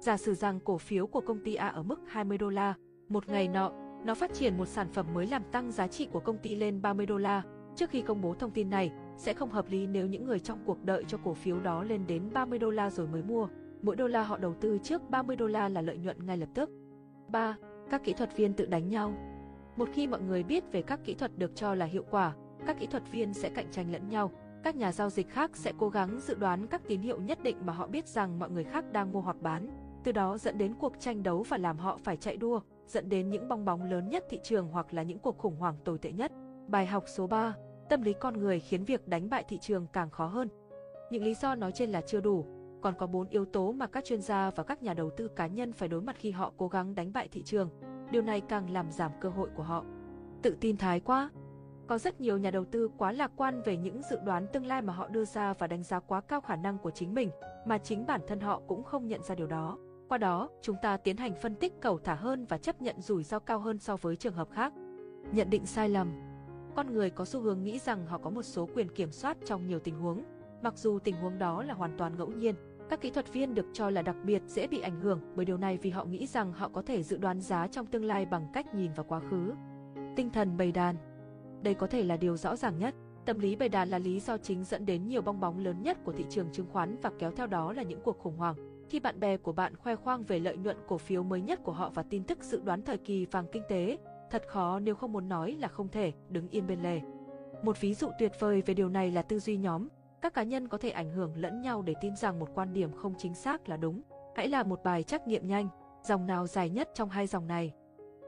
Giả 0.00 0.16
sử 0.16 0.34
rằng 0.34 0.60
cổ 0.60 0.78
phiếu 0.78 1.06
của 1.06 1.20
công 1.20 1.44
ty 1.44 1.54
A 1.54 1.68
ở 1.68 1.82
mức 1.82 2.00
20 2.08 2.38
đô 2.38 2.48
la, 2.48 2.74
một 3.08 3.28
ngày 3.28 3.48
nọ, 3.48 3.72
nó 4.04 4.14
phát 4.14 4.34
triển 4.34 4.58
một 4.58 4.68
sản 4.68 4.88
phẩm 4.92 5.06
mới 5.14 5.26
làm 5.26 5.42
tăng 5.52 5.72
giá 5.72 5.86
trị 5.86 6.08
của 6.12 6.20
công 6.20 6.38
ty 6.38 6.54
lên 6.54 6.82
30 6.82 7.06
đô 7.06 7.18
la. 7.18 7.42
Trước 7.76 7.90
khi 7.90 8.02
công 8.02 8.20
bố 8.20 8.34
thông 8.34 8.50
tin 8.50 8.70
này, 8.70 8.92
sẽ 9.16 9.34
không 9.34 9.50
hợp 9.50 9.64
lý 9.68 9.86
nếu 9.86 10.06
những 10.06 10.24
người 10.24 10.38
trong 10.38 10.58
cuộc 10.66 10.84
đợi 10.84 11.04
cho 11.08 11.18
cổ 11.24 11.34
phiếu 11.34 11.60
đó 11.60 11.82
lên 11.82 12.06
đến 12.06 12.30
30 12.32 12.58
đô 12.58 12.70
la 12.70 12.90
rồi 12.90 13.06
mới 13.06 13.22
mua. 13.22 13.48
Mỗi 13.82 13.96
đô 13.96 14.06
la 14.06 14.22
họ 14.22 14.38
đầu 14.38 14.54
tư 14.54 14.78
trước 14.82 15.10
30 15.10 15.36
đô 15.36 15.46
la 15.46 15.68
là 15.68 15.80
lợi 15.80 15.98
nhuận 15.98 16.26
ngay 16.26 16.36
lập 16.36 16.48
tức. 16.54 16.70
3. 17.28 17.56
Các 17.90 18.04
kỹ 18.04 18.12
thuật 18.12 18.36
viên 18.36 18.52
tự 18.54 18.66
đánh 18.66 18.88
nhau. 18.88 19.14
Một 19.76 19.88
khi 19.92 20.06
mọi 20.06 20.20
người 20.20 20.42
biết 20.42 20.72
về 20.72 20.82
các 20.82 21.00
kỹ 21.04 21.14
thuật 21.14 21.38
được 21.38 21.52
cho 21.54 21.74
là 21.74 21.86
hiệu 21.86 22.04
quả, 22.10 22.34
các 22.66 22.78
kỹ 22.80 22.86
thuật 22.86 23.02
viên 23.12 23.34
sẽ 23.34 23.48
cạnh 23.48 23.66
tranh 23.70 23.92
lẫn 23.92 24.08
nhau. 24.08 24.30
Các 24.62 24.76
nhà 24.76 24.92
giao 24.92 25.10
dịch 25.10 25.30
khác 25.30 25.56
sẽ 25.56 25.72
cố 25.78 25.88
gắng 25.88 26.20
dự 26.20 26.34
đoán 26.34 26.66
các 26.66 26.82
tín 26.88 27.00
hiệu 27.00 27.20
nhất 27.20 27.42
định 27.42 27.56
mà 27.66 27.72
họ 27.72 27.86
biết 27.86 28.08
rằng 28.08 28.38
mọi 28.38 28.50
người 28.50 28.64
khác 28.64 28.92
đang 28.92 29.12
mua 29.12 29.20
hoặc 29.20 29.36
bán, 29.40 29.68
từ 30.04 30.12
đó 30.12 30.38
dẫn 30.38 30.58
đến 30.58 30.74
cuộc 30.74 30.92
tranh 31.00 31.22
đấu 31.22 31.44
và 31.48 31.56
làm 31.56 31.78
họ 31.78 31.98
phải 32.04 32.16
chạy 32.16 32.36
đua, 32.36 32.60
dẫn 32.86 33.08
đến 33.08 33.30
những 33.30 33.48
bong 33.48 33.64
bóng 33.64 33.82
lớn 33.82 34.08
nhất 34.08 34.24
thị 34.30 34.40
trường 34.42 34.68
hoặc 34.68 34.94
là 34.94 35.02
những 35.02 35.18
cuộc 35.18 35.38
khủng 35.38 35.56
hoảng 35.56 35.76
tồi 35.84 35.98
tệ 35.98 36.12
nhất. 36.12 36.32
Bài 36.68 36.86
học 36.86 37.04
số 37.06 37.26
3 37.26 37.54
tâm 37.88 38.02
lý 38.02 38.12
con 38.12 38.38
người 38.38 38.60
khiến 38.60 38.84
việc 38.84 39.08
đánh 39.08 39.30
bại 39.30 39.44
thị 39.48 39.58
trường 39.58 39.86
càng 39.92 40.10
khó 40.10 40.26
hơn. 40.26 40.48
Những 41.10 41.24
lý 41.24 41.34
do 41.34 41.54
nói 41.54 41.72
trên 41.72 41.90
là 41.90 42.00
chưa 42.00 42.20
đủ, 42.20 42.44
còn 42.82 42.94
có 42.98 43.06
bốn 43.06 43.28
yếu 43.28 43.44
tố 43.44 43.72
mà 43.72 43.86
các 43.86 44.04
chuyên 44.04 44.20
gia 44.20 44.50
và 44.50 44.62
các 44.62 44.82
nhà 44.82 44.94
đầu 44.94 45.10
tư 45.16 45.28
cá 45.28 45.46
nhân 45.46 45.72
phải 45.72 45.88
đối 45.88 46.02
mặt 46.02 46.16
khi 46.18 46.30
họ 46.30 46.52
cố 46.56 46.68
gắng 46.68 46.94
đánh 46.94 47.12
bại 47.12 47.28
thị 47.32 47.42
trường. 47.42 47.70
Điều 48.10 48.22
này 48.22 48.40
càng 48.40 48.70
làm 48.70 48.90
giảm 48.90 49.12
cơ 49.20 49.28
hội 49.28 49.48
của 49.56 49.62
họ. 49.62 49.84
Tự 50.42 50.56
tin 50.60 50.76
thái 50.76 51.00
quá. 51.00 51.30
Có 51.88 51.98
rất 51.98 52.20
nhiều 52.20 52.38
nhà 52.38 52.50
đầu 52.50 52.64
tư 52.64 52.90
quá 52.98 53.12
lạc 53.12 53.30
quan 53.36 53.62
về 53.62 53.76
những 53.76 54.02
dự 54.10 54.18
đoán 54.24 54.46
tương 54.52 54.66
lai 54.66 54.82
mà 54.82 54.92
họ 54.92 55.08
đưa 55.08 55.24
ra 55.24 55.52
và 55.52 55.66
đánh 55.66 55.82
giá 55.82 56.00
quá 56.00 56.20
cao 56.20 56.40
khả 56.40 56.56
năng 56.56 56.78
của 56.78 56.90
chính 56.90 57.14
mình, 57.14 57.30
mà 57.66 57.78
chính 57.78 58.06
bản 58.06 58.20
thân 58.26 58.40
họ 58.40 58.62
cũng 58.66 58.84
không 58.84 59.08
nhận 59.08 59.22
ra 59.22 59.34
điều 59.34 59.46
đó. 59.46 59.78
Qua 60.08 60.18
đó, 60.18 60.48
chúng 60.62 60.76
ta 60.82 60.96
tiến 60.96 61.16
hành 61.16 61.34
phân 61.42 61.54
tích 61.54 61.72
cầu 61.80 61.98
thả 61.98 62.14
hơn 62.14 62.46
và 62.48 62.58
chấp 62.58 62.82
nhận 62.82 63.00
rủi 63.00 63.24
ro 63.24 63.38
cao 63.38 63.58
hơn 63.58 63.78
so 63.78 63.96
với 63.96 64.16
trường 64.16 64.34
hợp 64.34 64.48
khác. 64.50 64.72
Nhận 65.32 65.50
định 65.50 65.66
sai 65.66 65.88
lầm 65.88 66.28
con 66.78 66.92
người 66.92 67.10
có 67.10 67.24
xu 67.24 67.40
hướng 67.40 67.64
nghĩ 67.64 67.78
rằng 67.78 68.06
họ 68.06 68.18
có 68.18 68.30
một 68.30 68.42
số 68.42 68.68
quyền 68.74 68.88
kiểm 68.88 69.10
soát 69.10 69.36
trong 69.44 69.66
nhiều 69.66 69.78
tình 69.78 69.98
huống, 69.98 70.24
mặc 70.62 70.78
dù 70.78 70.98
tình 70.98 71.16
huống 71.16 71.38
đó 71.38 71.62
là 71.62 71.74
hoàn 71.74 71.96
toàn 71.98 72.18
ngẫu 72.18 72.28
nhiên. 72.28 72.54
Các 72.90 73.00
kỹ 73.00 73.10
thuật 73.10 73.32
viên 73.32 73.54
được 73.54 73.66
cho 73.72 73.90
là 73.90 74.02
đặc 74.02 74.16
biệt 74.24 74.42
dễ 74.46 74.66
bị 74.66 74.80
ảnh 74.80 75.00
hưởng 75.00 75.20
bởi 75.36 75.44
điều 75.44 75.56
này 75.56 75.78
vì 75.82 75.90
họ 75.90 76.04
nghĩ 76.04 76.26
rằng 76.26 76.52
họ 76.52 76.68
có 76.68 76.82
thể 76.82 77.02
dự 77.02 77.16
đoán 77.16 77.40
giá 77.40 77.66
trong 77.66 77.86
tương 77.86 78.04
lai 78.04 78.26
bằng 78.26 78.46
cách 78.52 78.74
nhìn 78.74 78.92
vào 78.92 79.06
quá 79.08 79.20
khứ. 79.30 79.52
Tinh 80.16 80.30
thần 80.30 80.56
bầy 80.56 80.72
đàn 80.72 80.96
đây 81.62 81.74
có 81.74 81.86
thể 81.86 82.02
là 82.02 82.16
điều 82.16 82.36
rõ 82.36 82.56
ràng 82.56 82.78
nhất. 82.78 82.94
Tâm 83.24 83.38
lý 83.38 83.56
bầy 83.56 83.68
đàn 83.68 83.88
là 83.88 83.98
lý 83.98 84.20
do 84.20 84.38
chính 84.38 84.64
dẫn 84.64 84.86
đến 84.86 85.08
nhiều 85.08 85.22
bong 85.22 85.40
bóng 85.40 85.58
lớn 85.58 85.82
nhất 85.82 85.98
của 86.04 86.12
thị 86.12 86.24
trường 86.30 86.52
chứng 86.52 86.66
khoán 86.72 86.96
và 87.02 87.10
kéo 87.18 87.30
theo 87.30 87.46
đó 87.46 87.72
là 87.72 87.82
những 87.82 88.00
cuộc 88.04 88.18
khủng 88.18 88.36
hoảng. 88.36 88.56
Khi 88.88 89.00
bạn 89.00 89.20
bè 89.20 89.36
của 89.36 89.52
bạn 89.52 89.76
khoe 89.76 89.96
khoang 89.96 90.22
về 90.22 90.38
lợi 90.38 90.56
nhuận 90.56 90.76
cổ 90.88 90.98
phiếu 90.98 91.22
mới 91.22 91.40
nhất 91.40 91.60
của 91.62 91.72
họ 91.72 91.90
và 91.94 92.02
tin 92.02 92.24
tức 92.24 92.38
dự 92.42 92.60
đoán 92.60 92.82
thời 92.82 92.98
kỳ 92.98 93.26
vàng 93.26 93.46
kinh 93.52 93.62
tế, 93.68 93.98
Thật 94.30 94.42
khó 94.48 94.78
nếu 94.78 94.94
không 94.94 95.12
muốn 95.12 95.28
nói 95.28 95.56
là 95.60 95.68
không 95.68 95.88
thể 95.88 96.12
đứng 96.28 96.48
yên 96.48 96.66
bên 96.66 96.82
lề. 96.82 97.00
Một 97.62 97.80
ví 97.80 97.94
dụ 97.94 98.08
tuyệt 98.18 98.32
vời 98.38 98.62
về 98.66 98.74
điều 98.74 98.88
này 98.88 99.10
là 99.10 99.22
tư 99.22 99.38
duy 99.38 99.56
nhóm. 99.56 99.88
Các 100.22 100.34
cá 100.34 100.42
nhân 100.42 100.68
có 100.68 100.78
thể 100.78 100.90
ảnh 100.90 101.10
hưởng 101.10 101.36
lẫn 101.36 101.60
nhau 101.60 101.82
để 101.82 101.94
tin 102.00 102.16
rằng 102.16 102.38
một 102.38 102.48
quan 102.54 102.72
điểm 102.72 102.92
không 102.92 103.14
chính 103.18 103.34
xác 103.34 103.68
là 103.68 103.76
đúng. 103.76 104.02
Hãy 104.36 104.48
làm 104.48 104.68
một 104.68 104.80
bài 104.84 105.02
trắc 105.02 105.26
nghiệm 105.26 105.46
nhanh, 105.46 105.68
dòng 106.02 106.26
nào 106.26 106.46
dài 106.46 106.70
nhất 106.70 106.88
trong 106.94 107.08
hai 107.08 107.26
dòng 107.26 107.46
này? 107.46 107.72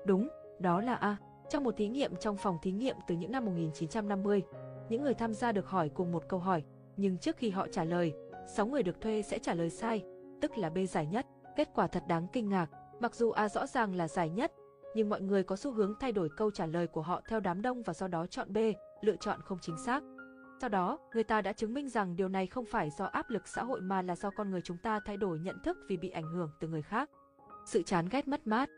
Đúng, 0.07 0.29
đó 0.59 0.81
là 0.81 0.95
A. 0.95 1.17
Trong 1.51 1.65
một 1.65 1.77
thí 1.77 1.89
nghiệm 1.89 2.17
trong 2.17 2.37
phòng 2.37 2.59
thí 2.63 2.71
nghiệm 2.71 2.97
từ 3.07 3.15
những 3.15 3.33
năm 3.33 3.45
1950, 3.45 4.43
những 4.89 5.03
người 5.03 5.15
tham 5.15 5.35
gia 5.35 5.53
được 5.53 5.67
hỏi 5.67 5.89
cùng 5.89 6.13
một 6.13 6.29
câu 6.29 6.41
hỏi, 6.41 6.63
nhưng 6.97 7.19
trước 7.19 7.37
khi 7.37 7.51
họ 7.51 7.67
trả 7.69 7.85
lời, 7.85 8.13
6 8.57 8.67
người 8.67 8.83
được 8.83 9.01
thuê 9.01 9.23
sẽ 9.23 9.39
trả 9.39 9.55
lời 9.55 9.71
sai, 9.71 10.05
tức 10.41 10.59
là 10.59 10.71
B 10.71 10.79
giải 10.89 11.07
nhất. 11.07 11.27
Kết 11.57 11.69
quả 11.75 11.87
thật 11.87 12.03
đáng 12.09 12.27
kinh 12.33 12.49
ngạc, 12.49 12.71
mặc 13.01 13.15
dù 13.15 13.31
A 13.31 13.49
rõ 13.49 13.67
ràng 13.67 13.95
là 13.95 14.09
giải 14.09 14.31
nhất, 14.31 14.53
nhưng 14.95 15.09
mọi 15.09 15.21
người 15.21 15.43
có 15.43 15.57
xu 15.57 15.73
hướng 15.73 15.95
thay 16.01 16.13
đổi 16.13 16.29
câu 16.37 16.51
trả 16.51 16.67
lời 16.67 16.87
của 16.87 17.03
họ 17.03 17.21
theo 17.29 17.41
đám 17.41 17.63
đông 17.63 17.83
và 17.83 17.95
do 17.95 18.09
đó 18.09 18.27
chọn 18.27 18.53
B, 18.53 18.59
lựa 19.01 19.17
chọn 19.17 19.41
không 19.43 19.59
chính 19.61 19.77
xác. 19.87 20.03
Sau 20.61 20.69
đó, 20.69 20.99
người 21.15 21.25
ta 21.25 21.43
đã 21.43 21.53
chứng 21.53 21.75
minh 21.75 21.89
rằng 21.89 22.17
điều 22.17 22.29
này 22.29 22.47
không 22.47 22.65
phải 22.65 22.91
do 22.91 23.05
áp 23.05 23.31
lực 23.31 23.49
xã 23.49 23.63
hội 23.65 23.81
mà 23.81 24.03
là 24.03 24.17
do 24.17 24.31
con 24.31 24.51
người 24.51 24.61
chúng 24.65 24.77
ta 24.83 25.01
thay 25.07 25.17
đổi 25.17 25.39
nhận 25.39 25.57
thức 25.65 25.77
vì 25.89 25.97
bị 25.97 26.11
ảnh 26.11 26.33
hưởng 26.35 26.51
từ 26.61 26.69
người 26.69 26.83
khác. 26.83 27.11
Sự 27.67 27.83
chán 27.83 28.09
ghét 28.11 28.29
mất 28.29 28.47
mát. 28.47 28.69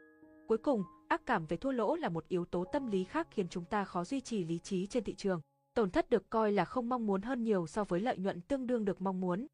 Cuối 0.48 0.58
cùng, 0.58 0.82
ác 1.12 1.26
cảm 1.26 1.46
về 1.46 1.56
thua 1.56 1.72
lỗ 1.72 1.96
là 1.96 2.08
một 2.08 2.28
yếu 2.28 2.44
tố 2.44 2.64
tâm 2.64 2.86
lý 2.86 3.04
khác 3.04 3.28
khiến 3.30 3.48
chúng 3.48 3.64
ta 3.64 3.84
khó 3.84 4.04
duy 4.04 4.20
trì 4.20 4.44
lý 4.44 4.58
trí 4.58 4.86
trên 4.86 5.04
thị 5.04 5.14
trường. 5.14 5.40
Tổn 5.74 5.90
thất 5.90 6.10
được 6.10 6.30
coi 6.30 6.52
là 6.52 6.64
không 6.64 6.88
mong 6.88 7.06
muốn 7.06 7.22
hơn 7.22 7.42
nhiều 7.42 7.66
so 7.66 7.84
với 7.84 8.00
lợi 8.00 8.18
nhuận 8.18 8.40
tương 8.40 8.66
đương 8.66 8.84
được 8.84 9.00
mong 9.00 9.20
muốn. 9.20 9.46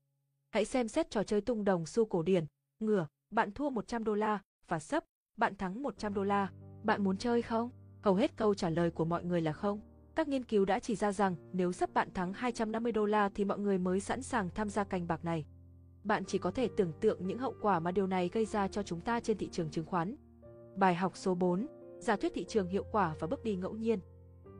Hãy 0.50 0.64
xem 0.64 0.88
xét 0.88 1.10
trò 1.10 1.22
chơi 1.22 1.40
tung 1.40 1.64
đồng 1.64 1.86
xu 1.86 2.04
cổ 2.04 2.22
điển, 2.22 2.44
ngửa, 2.80 3.06
bạn 3.30 3.52
thua 3.52 3.70
100 3.70 4.04
đô 4.04 4.14
la 4.14 4.38
và 4.68 4.78
sấp, 4.78 5.04
bạn 5.36 5.56
thắng 5.56 5.82
100 5.82 6.14
đô 6.14 6.24
la, 6.24 6.50
bạn 6.84 7.04
muốn 7.04 7.16
chơi 7.16 7.42
không? 7.42 7.70
Hầu 8.02 8.14
hết 8.14 8.36
câu 8.36 8.54
trả 8.54 8.70
lời 8.70 8.90
của 8.90 9.04
mọi 9.04 9.24
người 9.24 9.40
là 9.40 9.52
không. 9.52 9.80
Các 10.14 10.28
nghiên 10.28 10.44
cứu 10.44 10.64
đã 10.64 10.78
chỉ 10.78 10.96
ra 10.96 11.12
rằng 11.12 11.36
nếu 11.52 11.72
sắp 11.72 11.94
bạn 11.94 12.08
thắng 12.14 12.32
250 12.32 12.92
đô 12.92 13.04
la 13.04 13.28
thì 13.28 13.44
mọi 13.44 13.58
người 13.58 13.78
mới 13.78 14.00
sẵn 14.00 14.22
sàng 14.22 14.50
tham 14.54 14.68
gia 14.68 14.84
canh 14.84 15.06
bạc 15.06 15.24
này. 15.24 15.44
Bạn 16.04 16.24
chỉ 16.24 16.38
có 16.38 16.50
thể 16.50 16.68
tưởng 16.76 16.92
tượng 17.00 17.26
những 17.26 17.38
hậu 17.38 17.54
quả 17.62 17.80
mà 17.80 17.90
điều 17.90 18.06
này 18.06 18.30
gây 18.32 18.46
ra 18.46 18.68
cho 18.68 18.82
chúng 18.82 19.00
ta 19.00 19.20
trên 19.20 19.38
thị 19.38 19.48
trường 19.52 19.70
chứng 19.70 19.86
khoán. 19.86 20.16
Bài 20.78 20.94
học 20.94 21.16
số 21.16 21.34
4. 21.34 21.66
Giả 21.98 22.16
thuyết 22.16 22.34
thị 22.34 22.44
trường 22.44 22.68
hiệu 22.68 22.84
quả 22.92 23.14
và 23.20 23.26
bước 23.26 23.44
đi 23.44 23.56
ngẫu 23.56 23.72
nhiên. 23.72 23.98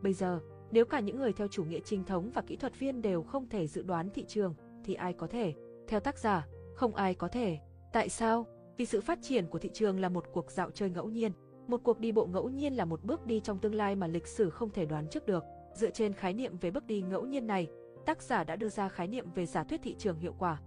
Bây 0.02 0.12
giờ, 0.12 0.40
nếu 0.70 0.84
cả 0.84 1.00
những 1.00 1.18
người 1.18 1.32
theo 1.32 1.48
chủ 1.48 1.64
nghĩa 1.64 1.80
trinh 1.84 2.04
thống 2.04 2.30
và 2.34 2.42
kỹ 2.42 2.56
thuật 2.56 2.78
viên 2.78 3.02
đều 3.02 3.22
không 3.22 3.48
thể 3.48 3.66
dự 3.66 3.82
đoán 3.82 4.10
thị 4.10 4.24
trường, 4.28 4.54
thì 4.84 4.94
ai 4.94 5.12
có 5.12 5.26
thể? 5.26 5.54
Theo 5.88 6.00
tác 6.00 6.18
giả, 6.18 6.46
không 6.74 6.94
ai 6.94 7.14
có 7.14 7.28
thể. 7.28 7.58
Tại 7.92 8.08
sao? 8.08 8.46
Vì 8.76 8.86
sự 8.86 9.00
phát 9.00 9.18
triển 9.22 9.46
của 9.46 9.58
thị 9.58 9.70
trường 9.72 10.00
là 10.00 10.08
một 10.08 10.24
cuộc 10.32 10.50
dạo 10.50 10.70
chơi 10.70 10.90
ngẫu 10.90 11.08
nhiên. 11.08 11.32
Một 11.66 11.80
cuộc 11.84 11.98
đi 11.98 12.12
bộ 12.12 12.26
ngẫu 12.26 12.48
nhiên 12.48 12.74
là 12.74 12.84
một 12.84 13.04
bước 13.04 13.26
đi 13.26 13.40
trong 13.40 13.58
tương 13.58 13.74
lai 13.74 13.96
mà 13.96 14.06
lịch 14.06 14.26
sử 14.26 14.50
không 14.50 14.70
thể 14.70 14.86
đoán 14.86 15.08
trước 15.08 15.26
được. 15.26 15.44
Dựa 15.74 15.90
trên 15.90 16.12
khái 16.12 16.34
niệm 16.34 16.58
về 16.58 16.70
bước 16.70 16.86
đi 16.86 17.02
ngẫu 17.02 17.26
nhiên 17.26 17.46
này, 17.46 17.68
tác 18.06 18.22
giả 18.22 18.44
đã 18.44 18.56
đưa 18.56 18.68
ra 18.68 18.88
khái 18.88 19.08
niệm 19.08 19.30
về 19.34 19.46
giả 19.46 19.64
thuyết 19.64 19.80
thị 19.82 19.94
trường 19.98 20.18
hiệu 20.18 20.34
quả. 20.38 20.60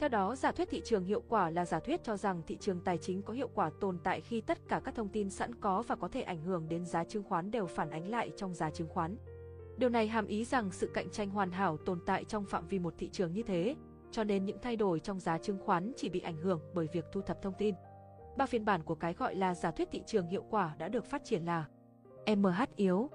Theo 0.00 0.08
đó, 0.08 0.36
giả 0.36 0.52
thuyết 0.52 0.68
thị 0.70 0.82
trường 0.84 1.04
hiệu 1.04 1.22
quả 1.28 1.50
là 1.50 1.64
giả 1.64 1.80
thuyết 1.80 2.04
cho 2.04 2.16
rằng 2.16 2.42
thị 2.46 2.56
trường 2.60 2.80
tài 2.80 2.98
chính 2.98 3.22
có 3.22 3.32
hiệu 3.32 3.48
quả 3.54 3.70
tồn 3.80 3.98
tại 4.04 4.20
khi 4.20 4.40
tất 4.40 4.58
cả 4.68 4.80
các 4.84 4.94
thông 4.94 5.08
tin 5.08 5.30
sẵn 5.30 5.54
có 5.54 5.82
và 5.82 5.96
có 5.96 6.08
thể 6.08 6.22
ảnh 6.22 6.42
hưởng 6.42 6.68
đến 6.68 6.84
giá 6.84 7.04
chứng 7.04 7.22
khoán 7.22 7.50
đều 7.50 7.66
phản 7.66 7.90
ánh 7.90 8.10
lại 8.10 8.30
trong 8.36 8.54
giá 8.54 8.70
chứng 8.70 8.88
khoán. 8.88 9.16
Điều 9.76 9.88
này 9.88 10.08
hàm 10.08 10.26
ý 10.26 10.44
rằng 10.44 10.70
sự 10.70 10.90
cạnh 10.94 11.10
tranh 11.10 11.30
hoàn 11.30 11.50
hảo 11.50 11.76
tồn 11.76 12.00
tại 12.06 12.24
trong 12.24 12.44
phạm 12.44 12.68
vi 12.68 12.78
một 12.78 12.94
thị 12.98 13.08
trường 13.12 13.32
như 13.32 13.42
thế, 13.42 13.76
cho 14.10 14.24
nên 14.24 14.44
những 14.44 14.58
thay 14.62 14.76
đổi 14.76 15.00
trong 15.00 15.20
giá 15.20 15.38
chứng 15.38 15.58
khoán 15.64 15.92
chỉ 15.96 16.08
bị 16.08 16.20
ảnh 16.20 16.36
hưởng 16.36 16.60
bởi 16.74 16.88
việc 16.92 17.04
thu 17.12 17.20
thập 17.20 17.42
thông 17.42 17.54
tin. 17.58 17.74
Ba 18.36 18.46
phiên 18.46 18.64
bản 18.64 18.82
của 18.82 18.94
cái 18.94 19.14
gọi 19.14 19.34
là 19.34 19.54
giả 19.54 19.70
thuyết 19.70 19.88
thị 19.92 20.02
trường 20.06 20.26
hiệu 20.26 20.44
quả 20.50 20.74
đã 20.78 20.88
được 20.88 21.04
phát 21.04 21.24
triển 21.24 21.44
là 21.44 21.64
MH 22.36 22.76
yếu. 22.76 23.10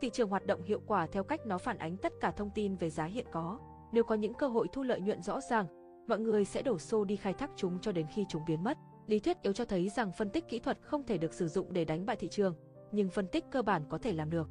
Thị 0.00 0.10
trường 0.10 0.28
hoạt 0.28 0.46
động 0.46 0.62
hiệu 0.62 0.80
quả 0.86 1.06
theo 1.06 1.24
cách 1.24 1.46
nó 1.46 1.58
phản 1.58 1.78
ánh 1.78 1.96
tất 1.96 2.12
cả 2.20 2.30
thông 2.30 2.50
tin 2.54 2.76
về 2.76 2.90
giá 2.90 3.04
hiện 3.04 3.26
có. 3.32 3.58
Nếu 3.92 4.04
có 4.04 4.14
những 4.14 4.34
cơ 4.34 4.48
hội 4.48 4.66
thu 4.72 4.82
lợi 4.82 5.00
nhuận 5.00 5.22
rõ 5.22 5.40
ràng, 5.40 5.81
mọi 6.06 6.18
người 6.18 6.44
sẽ 6.44 6.62
đổ 6.62 6.78
xô 6.78 7.04
đi 7.04 7.16
khai 7.16 7.32
thác 7.32 7.50
chúng 7.56 7.78
cho 7.80 7.92
đến 7.92 8.06
khi 8.14 8.26
chúng 8.28 8.42
biến 8.46 8.64
mất. 8.64 8.78
Lý 9.06 9.20
thuyết 9.20 9.42
yếu 9.42 9.52
cho 9.52 9.64
thấy 9.64 9.88
rằng 9.88 10.12
phân 10.12 10.30
tích 10.30 10.48
kỹ 10.48 10.58
thuật 10.58 10.78
không 10.82 11.06
thể 11.06 11.18
được 11.18 11.34
sử 11.34 11.48
dụng 11.48 11.72
để 11.72 11.84
đánh 11.84 12.06
bại 12.06 12.16
thị 12.16 12.28
trường, 12.28 12.54
nhưng 12.92 13.08
phân 13.08 13.26
tích 13.26 13.44
cơ 13.50 13.62
bản 13.62 13.82
có 13.88 13.98
thể 13.98 14.12
làm 14.12 14.30
được. 14.30 14.48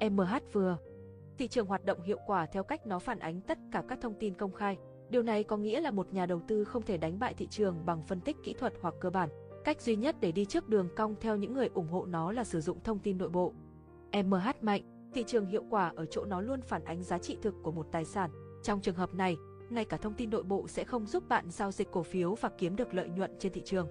MH 0.00 0.52
vừa 0.52 0.78
Thị 1.38 1.48
trường 1.48 1.66
hoạt 1.66 1.84
động 1.84 2.02
hiệu 2.02 2.18
quả 2.26 2.46
theo 2.46 2.62
cách 2.62 2.86
nó 2.86 2.98
phản 2.98 3.18
ánh 3.18 3.40
tất 3.40 3.58
cả 3.72 3.82
các 3.88 3.98
thông 4.02 4.14
tin 4.14 4.34
công 4.34 4.52
khai. 4.52 4.76
Điều 5.10 5.22
này 5.22 5.44
có 5.44 5.56
nghĩa 5.56 5.80
là 5.80 5.90
một 5.90 6.12
nhà 6.12 6.26
đầu 6.26 6.40
tư 6.48 6.64
không 6.64 6.82
thể 6.82 6.96
đánh 6.96 7.18
bại 7.18 7.34
thị 7.34 7.46
trường 7.46 7.86
bằng 7.86 8.02
phân 8.02 8.20
tích 8.20 8.36
kỹ 8.44 8.54
thuật 8.58 8.72
hoặc 8.80 8.94
cơ 9.00 9.10
bản. 9.10 9.28
Cách 9.64 9.80
duy 9.80 9.96
nhất 9.96 10.16
để 10.20 10.32
đi 10.32 10.44
trước 10.44 10.68
đường 10.68 10.88
cong 10.96 11.14
theo 11.20 11.36
những 11.36 11.54
người 11.54 11.68
ủng 11.74 11.88
hộ 11.88 12.06
nó 12.06 12.32
là 12.32 12.44
sử 12.44 12.60
dụng 12.60 12.80
thông 12.84 12.98
tin 12.98 13.18
nội 13.18 13.28
bộ. 13.28 13.52
MH 14.12 14.62
mạnh, 14.62 15.10
thị 15.14 15.24
trường 15.26 15.46
hiệu 15.46 15.64
quả 15.70 15.92
ở 15.96 16.06
chỗ 16.06 16.24
nó 16.24 16.40
luôn 16.40 16.62
phản 16.62 16.84
ánh 16.84 17.02
giá 17.02 17.18
trị 17.18 17.38
thực 17.42 17.54
của 17.62 17.72
một 17.72 17.86
tài 17.92 18.04
sản. 18.04 18.30
Trong 18.62 18.80
trường 18.80 18.94
hợp 18.94 19.14
này, 19.14 19.36
ngay 19.70 19.84
cả 19.84 19.96
thông 19.96 20.14
tin 20.14 20.30
nội 20.30 20.42
bộ 20.42 20.68
sẽ 20.68 20.84
không 20.84 21.06
giúp 21.06 21.28
bạn 21.28 21.50
giao 21.50 21.72
dịch 21.72 21.90
cổ 21.92 22.02
phiếu 22.02 22.34
và 22.34 22.50
kiếm 22.58 22.76
được 22.76 22.94
lợi 22.94 23.08
nhuận 23.08 23.30
trên 23.38 23.52
thị 23.52 23.62
trường. 23.64 23.88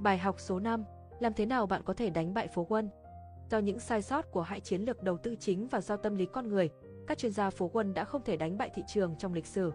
Bài 0.00 0.18
học 0.18 0.40
số 0.40 0.60
5, 0.60 0.84
làm 1.20 1.32
thế 1.34 1.46
nào 1.46 1.66
bạn 1.66 1.82
có 1.84 1.94
thể 1.94 2.10
đánh 2.10 2.34
bại 2.34 2.48
phố 2.48 2.64
quân? 2.64 2.90
Do 3.50 3.58
những 3.58 3.78
sai 3.78 4.02
sót 4.02 4.32
của 4.32 4.42
hai 4.42 4.60
chiến 4.60 4.82
lược 4.82 5.02
đầu 5.02 5.18
tư 5.18 5.36
chính 5.40 5.68
và 5.68 5.80
do 5.80 5.96
tâm 5.96 6.16
lý 6.16 6.26
con 6.32 6.48
người, 6.48 6.70
các 7.06 7.18
chuyên 7.18 7.32
gia 7.32 7.50
phố 7.50 7.68
quân 7.68 7.94
đã 7.94 8.04
không 8.04 8.22
thể 8.24 8.36
đánh 8.36 8.58
bại 8.58 8.70
thị 8.74 8.82
trường 8.86 9.14
trong 9.18 9.32
lịch 9.32 9.46
sử. 9.46 9.72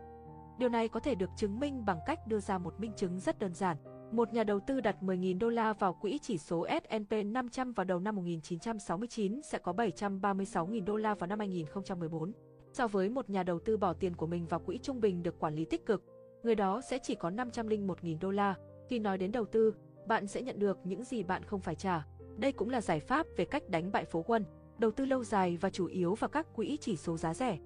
Điều 0.59 0.69
này 0.69 0.87
có 0.87 0.99
thể 0.99 1.15
được 1.15 1.29
chứng 1.37 1.59
minh 1.59 1.85
bằng 1.85 1.99
cách 2.05 2.27
đưa 2.27 2.39
ra 2.39 2.57
một 2.57 2.79
minh 2.79 2.91
chứng 2.95 3.19
rất 3.19 3.39
đơn 3.39 3.53
giản. 3.53 3.77
Một 4.11 4.33
nhà 4.33 4.43
đầu 4.43 4.59
tư 4.59 4.81
đặt 4.81 4.95
10.000 5.01 5.39
đô 5.39 5.49
la 5.49 5.73
vào 5.73 5.93
quỹ 5.93 6.19
chỉ 6.21 6.37
số 6.37 6.67
S&P 6.69 7.25
500 7.25 7.73
vào 7.73 7.83
đầu 7.83 7.99
năm 7.99 8.15
1969 8.15 9.41
sẽ 9.41 9.57
có 9.57 9.73
736.000 9.73 10.85
đô 10.85 10.95
la 10.95 11.15
vào 11.15 11.27
năm 11.27 11.39
2014. 11.39 12.31
So 12.73 12.87
với 12.87 13.09
một 13.09 13.29
nhà 13.29 13.43
đầu 13.43 13.59
tư 13.59 13.77
bỏ 13.77 13.93
tiền 13.93 14.15
của 14.15 14.27
mình 14.27 14.45
vào 14.45 14.59
quỹ 14.59 14.77
trung 14.77 15.01
bình 15.01 15.23
được 15.23 15.39
quản 15.39 15.55
lý 15.55 15.65
tích 15.65 15.85
cực, 15.85 16.03
người 16.43 16.55
đó 16.55 16.81
sẽ 16.81 16.99
chỉ 17.03 17.15
có 17.15 17.29
501.000 17.29 18.19
đô 18.19 18.31
la. 18.31 18.55
Khi 18.89 18.99
nói 18.99 19.17
đến 19.17 19.31
đầu 19.31 19.45
tư, 19.45 19.73
bạn 20.07 20.27
sẽ 20.27 20.41
nhận 20.41 20.59
được 20.59 20.77
những 20.83 21.03
gì 21.03 21.23
bạn 21.23 21.43
không 21.43 21.59
phải 21.59 21.75
trả. 21.75 22.05
Đây 22.37 22.51
cũng 22.51 22.69
là 22.69 22.81
giải 22.81 22.99
pháp 22.99 23.27
về 23.37 23.45
cách 23.45 23.69
đánh 23.69 23.91
bại 23.91 24.05
phố 24.05 24.21
quân, 24.21 24.45
đầu 24.77 24.91
tư 24.91 25.05
lâu 25.05 25.23
dài 25.23 25.57
và 25.61 25.69
chủ 25.69 25.85
yếu 25.85 26.15
vào 26.15 26.29
các 26.29 26.53
quỹ 26.55 26.77
chỉ 26.81 26.95
số 26.97 27.17
giá 27.17 27.33
rẻ. 27.33 27.57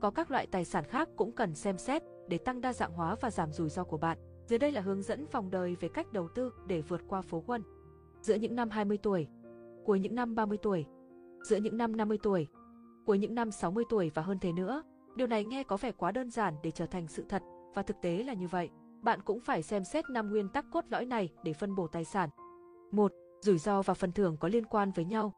Có 0.00 0.10
các 0.10 0.30
loại 0.30 0.46
tài 0.46 0.64
sản 0.64 0.84
khác 0.84 1.08
cũng 1.16 1.32
cần 1.32 1.54
xem 1.54 1.78
xét 1.78 2.02
để 2.28 2.38
tăng 2.38 2.60
đa 2.60 2.72
dạng 2.72 2.92
hóa 2.92 3.16
và 3.20 3.30
giảm 3.30 3.52
rủi 3.52 3.68
ro 3.68 3.84
của 3.84 3.98
bạn. 3.98 4.18
Dưới 4.46 4.58
đây 4.58 4.72
là 4.72 4.80
hướng 4.80 5.02
dẫn 5.02 5.26
vòng 5.32 5.50
đời 5.50 5.76
về 5.80 5.88
cách 5.88 6.12
đầu 6.12 6.28
tư 6.34 6.52
để 6.66 6.80
vượt 6.80 7.00
qua 7.08 7.22
phố 7.22 7.42
quân. 7.46 7.62
Giữa 8.20 8.34
những 8.34 8.56
năm 8.56 8.70
20 8.70 8.98
tuổi, 9.02 9.26
cuối 9.84 10.00
những 10.00 10.14
năm 10.14 10.34
30 10.34 10.58
tuổi, 10.62 10.84
giữa 11.42 11.56
những 11.56 11.76
năm 11.76 11.96
50 11.96 12.18
tuổi, 12.22 12.48
cuối 13.06 13.18
những 13.18 13.34
năm 13.34 13.50
60 13.50 13.84
tuổi 13.88 14.10
và 14.14 14.22
hơn 14.22 14.38
thế 14.38 14.52
nữa. 14.52 14.82
Điều 15.16 15.26
này 15.26 15.44
nghe 15.44 15.62
có 15.62 15.76
vẻ 15.76 15.92
quá 15.92 16.12
đơn 16.12 16.30
giản 16.30 16.54
để 16.62 16.70
trở 16.70 16.86
thành 16.86 17.08
sự 17.08 17.24
thật, 17.28 17.42
và 17.74 17.82
thực 17.82 17.96
tế 18.02 18.22
là 18.22 18.32
như 18.32 18.48
vậy. 18.48 18.70
Bạn 19.02 19.20
cũng 19.24 19.40
phải 19.40 19.62
xem 19.62 19.84
xét 19.84 20.10
năm 20.10 20.30
nguyên 20.30 20.48
tắc 20.48 20.64
cốt 20.72 20.84
lõi 20.88 21.06
này 21.06 21.28
để 21.44 21.52
phân 21.52 21.74
bổ 21.74 21.86
tài 21.86 22.04
sản. 22.04 22.28
1. 22.90 23.12
Rủi 23.40 23.58
ro 23.58 23.82
và 23.82 23.94
phần 23.94 24.12
thưởng 24.12 24.36
có 24.40 24.48
liên 24.48 24.64
quan 24.64 24.90
với 24.90 25.04
nhau. 25.04 25.32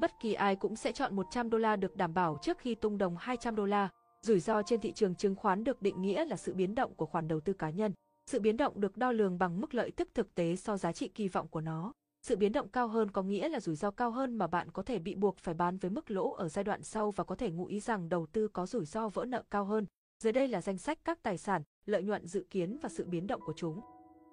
Bất 0.00 0.10
kỳ 0.20 0.34
ai 0.34 0.56
cũng 0.56 0.76
sẽ 0.76 0.92
chọn 0.92 1.16
100 1.16 1.50
đô 1.50 1.58
la 1.58 1.76
được 1.76 1.96
đảm 1.96 2.14
bảo 2.14 2.38
trước 2.42 2.58
khi 2.58 2.74
tung 2.74 2.98
đồng 2.98 3.16
200 3.16 3.56
đô 3.56 3.64
la. 3.64 3.88
Rủi 4.22 4.40
ro 4.40 4.62
trên 4.62 4.80
thị 4.80 4.92
trường 4.92 5.14
chứng 5.14 5.34
khoán 5.34 5.64
được 5.64 5.82
định 5.82 6.02
nghĩa 6.02 6.24
là 6.24 6.36
sự 6.36 6.54
biến 6.54 6.74
động 6.74 6.94
của 6.94 7.06
khoản 7.06 7.28
đầu 7.28 7.40
tư 7.40 7.52
cá 7.52 7.70
nhân. 7.70 7.92
Sự 8.26 8.40
biến 8.40 8.56
động 8.56 8.80
được 8.80 8.96
đo 8.96 9.12
lường 9.12 9.38
bằng 9.38 9.60
mức 9.60 9.74
lợi 9.74 9.90
tức 9.90 10.08
thực 10.14 10.34
tế 10.34 10.56
so 10.56 10.76
giá 10.76 10.92
trị 10.92 11.08
kỳ 11.08 11.28
vọng 11.28 11.48
của 11.48 11.60
nó. 11.60 11.92
Sự 12.22 12.36
biến 12.36 12.52
động 12.52 12.68
cao 12.68 12.88
hơn 12.88 13.10
có 13.10 13.22
nghĩa 13.22 13.48
là 13.48 13.60
rủi 13.60 13.76
ro 13.76 13.90
cao 13.90 14.10
hơn 14.10 14.36
mà 14.36 14.46
bạn 14.46 14.70
có 14.70 14.82
thể 14.82 14.98
bị 14.98 15.14
buộc 15.14 15.38
phải 15.38 15.54
bán 15.54 15.78
với 15.78 15.90
mức 15.90 16.10
lỗ 16.10 16.30
ở 16.32 16.48
giai 16.48 16.64
đoạn 16.64 16.82
sau 16.82 17.10
và 17.10 17.24
có 17.24 17.34
thể 17.34 17.50
ngụ 17.50 17.66
ý 17.66 17.80
rằng 17.80 18.08
đầu 18.08 18.26
tư 18.26 18.48
có 18.48 18.66
rủi 18.66 18.84
ro 18.84 19.08
vỡ 19.08 19.24
nợ 19.24 19.42
cao 19.50 19.64
hơn. 19.64 19.86
Dưới 20.22 20.32
đây 20.32 20.48
là 20.48 20.60
danh 20.60 20.78
sách 20.78 20.98
các 21.04 21.22
tài 21.22 21.38
sản, 21.38 21.62
lợi 21.86 22.02
nhuận 22.02 22.26
dự 22.26 22.46
kiến 22.50 22.78
và 22.82 22.88
sự 22.88 23.04
biến 23.04 23.26
động 23.26 23.40
của 23.46 23.52
chúng. 23.56 23.80